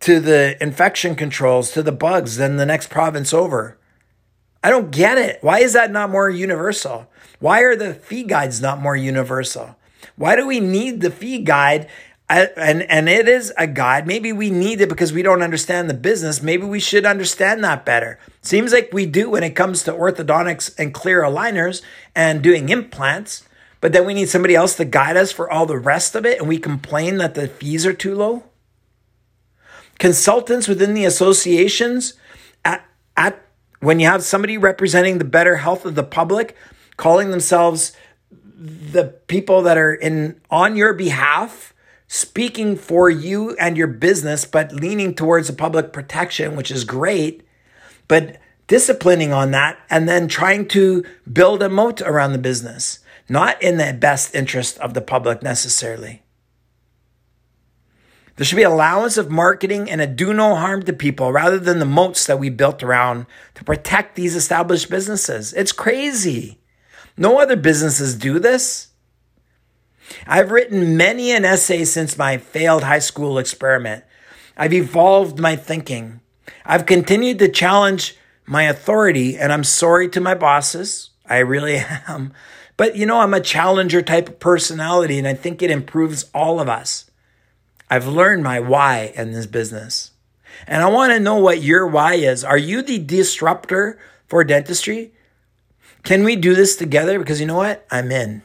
to 0.00 0.20
the 0.20 0.56
infection 0.62 1.16
controls, 1.16 1.72
to 1.72 1.82
the 1.82 1.92
bugs 1.92 2.36
than 2.36 2.56
the 2.56 2.66
next 2.66 2.88
province 2.88 3.34
over? 3.34 3.76
I 4.62 4.70
don't 4.70 4.90
get 4.92 5.18
it. 5.18 5.38
Why 5.42 5.58
is 5.58 5.74
that 5.74 5.90
not 5.90 6.08
more 6.08 6.30
universal? 6.30 7.10
Why 7.40 7.60
are 7.62 7.76
the 7.76 7.94
fee 7.94 8.22
guides 8.22 8.62
not 8.62 8.80
more 8.80 8.96
universal? 8.96 9.76
Why 10.16 10.36
do 10.36 10.46
we 10.46 10.60
need 10.60 11.00
the 11.00 11.10
fee 11.10 11.38
guide? 11.38 11.88
And, 12.28 12.82
and 12.82 13.08
it 13.08 13.28
is 13.28 13.52
a 13.58 13.66
guide. 13.66 14.06
Maybe 14.06 14.32
we 14.32 14.50
need 14.50 14.80
it 14.80 14.88
because 14.88 15.12
we 15.12 15.22
don't 15.22 15.42
understand 15.42 15.90
the 15.90 15.94
business. 15.94 16.42
Maybe 16.42 16.64
we 16.64 16.80
should 16.80 17.04
understand 17.04 17.62
that 17.62 17.84
better. 17.84 18.18
Seems 18.40 18.72
like 18.72 18.92
we 18.92 19.04
do 19.04 19.30
when 19.30 19.42
it 19.42 19.54
comes 19.54 19.82
to 19.84 19.92
orthodontics 19.92 20.74
and 20.78 20.94
clear 20.94 21.22
aligners 21.22 21.82
and 22.14 22.42
doing 22.42 22.70
implants. 22.70 23.46
But 23.80 23.92
then 23.92 24.06
we 24.06 24.14
need 24.14 24.30
somebody 24.30 24.54
else 24.54 24.76
to 24.76 24.86
guide 24.86 25.18
us 25.18 25.32
for 25.32 25.50
all 25.50 25.66
the 25.66 25.78
rest 25.78 26.14
of 26.14 26.24
it. 26.24 26.38
And 26.38 26.48
we 26.48 26.58
complain 26.58 27.18
that 27.18 27.34
the 27.34 27.48
fees 27.48 27.84
are 27.84 27.92
too 27.92 28.14
low. 28.14 28.44
Consultants 29.98 30.66
within 30.66 30.94
the 30.94 31.04
associations 31.04 32.14
at, 32.64 32.84
at 33.16 33.46
when 33.80 34.00
you 34.00 34.06
have 34.06 34.24
somebody 34.24 34.56
representing 34.56 35.18
the 35.18 35.24
better 35.24 35.56
health 35.56 35.84
of 35.84 35.94
the 35.94 36.02
public, 36.02 36.56
calling 36.96 37.30
themselves 37.30 37.92
the 38.56 39.04
people 39.26 39.62
that 39.62 39.76
are 39.76 39.92
in 39.92 40.40
on 40.50 40.76
your 40.76 40.92
behalf 40.92 41.74
speaking 42.06 42.76
for 42.76 43.10
you 43.10 43.56
and 43.56 43.76
your 43.76 43.88
business 43.88 44.44
but 44.44 44.72
leaning 44.72 45.14
towards 45.14 45.48
the 45.48 45.52
public 45.52 45.92
protection 45.92 46.54
which 46.54 46.70
is 46.70 46.84
great 46.84 47.42
but 48.06 48.38
disciplining 48.66 49.32
on 49.32 49.50
that 49.50 49.78
and 49.90 50.08
then 50.08 50.28
trying 50.28 50.68
to 50.68 51.04
build 51.30 51.62
a 51.62 51.68
moat 51.68 52.00
around 52.02 52.32
the 52.32 52.38
business 52.38 53.00
not 53.28 53.60
in 53.60 53.76
the 53.76 53.92
best 53.92 54.34
interest 54.34 54.78
of 54.78 54.94
the 54.94 55.00
public 55.00 55.42
necessarily 55.42 56.22
there 58.36 58.44
should 58.44 58.56
be 58.56 58.62
allowance 58.62 59.16
of 59.16 59.30
marketing 59.30 59.88
and 59.88 60.00
a 60.00 60.06
do 60.06 60.34
no 60.34 60.56
harm 60.56 60.82
to 60.84 60.92
people 60.92 61.32
rather 61.32 61.58
than 61.58 61.78
the 61.78 61.84
moats 61.84 62.26
that 62.26 62.38
we 62.38 62.50
built 62.50 62.82
around 62.82 63.26
to 63.54 63.64
protect 63.64 64.16
these 64.16 64.34
established 64.34 64.90
businesses. 64.90 65.52
It's 65.52 65.70
crazy. 65.70 66.58
No 67.16 67.38
other 67.38 67.56
businesses 67.56 68.14
do 68.16 68.38
this. 68.38 68.88
I've 70.26 70.50
written 70.50 70.96
many 70.96 71.30
an 71.30 71.44
essay 71.44 71.84
since 71.84 72.18
my 72.18 72.38
failed 72.38 72.82
high 72.82 72.98
school 72.98 73.38
experiment. 73.38 74.04
I've 74.56 74.72
evolved 74.72 75.38
my 75.38 75.56
thinking. 75.56 76.20
I've 76.64 76.86
continued 76.86 77.38
to 77.38 77.48
challenge 77.48 78.16
my 78.46 78.64
authority, 78.64 79.38
and 79.38 79.52
I'm 79.52 79.64
sorry 79.64 80.08
to 80.10 80.20
my 80.20 80.34
bosses. 80.34 81.10
I 81.26 81.38
really 81.38 81.76
am. 82.08 82.32
But 82.76 82.96
you 82.96 83.06
know, 83.06 83.20
I'm 83.20 83.34
a 83.34 83.40
challenger 83.40 84.02
type 84.02 84.28
of 84.28 84.40
personality, 84.40 85.18
and 85.18 85.28
I 85.28 85.34
think 85.34 85.62
it 85.62 85.70
improves 85.70 86.30
all 86.34 86.60
of 86.60 86.68
us. 86.68 87.10
I've 87.90 88.06
learned 88.06 88.42
my 88.42 88.60
why 88.60 89.12
in 89.14 89.32
this 89.32 89.46
business. 89.46 90.10
And 90.66 90.82
I 90.82 90.88
want 90.88 91.12
to 91.12 91.20
know 91.20 91.36
what 91.36 91.62
your 91.62 91.86
why 91.86 92.14
is. 92.14 92.44
Are 92.44 92.58
you 92.58 92.82
the 92.82 92.98
disruptor 92.98 93.98
for 94.26 94.44
dentistry? 94.44 95.13
Can 96.04 96.22
we 96.22 96.36
do 96.36 96.54
this 96.54 96.76
together? 96.76 97.18
Because 97.18 97.40
you 97.40 97.46
know 97.46 97.56
what? 97.56 97.86
I'm 97.90 98.12
in. 98.12 98.42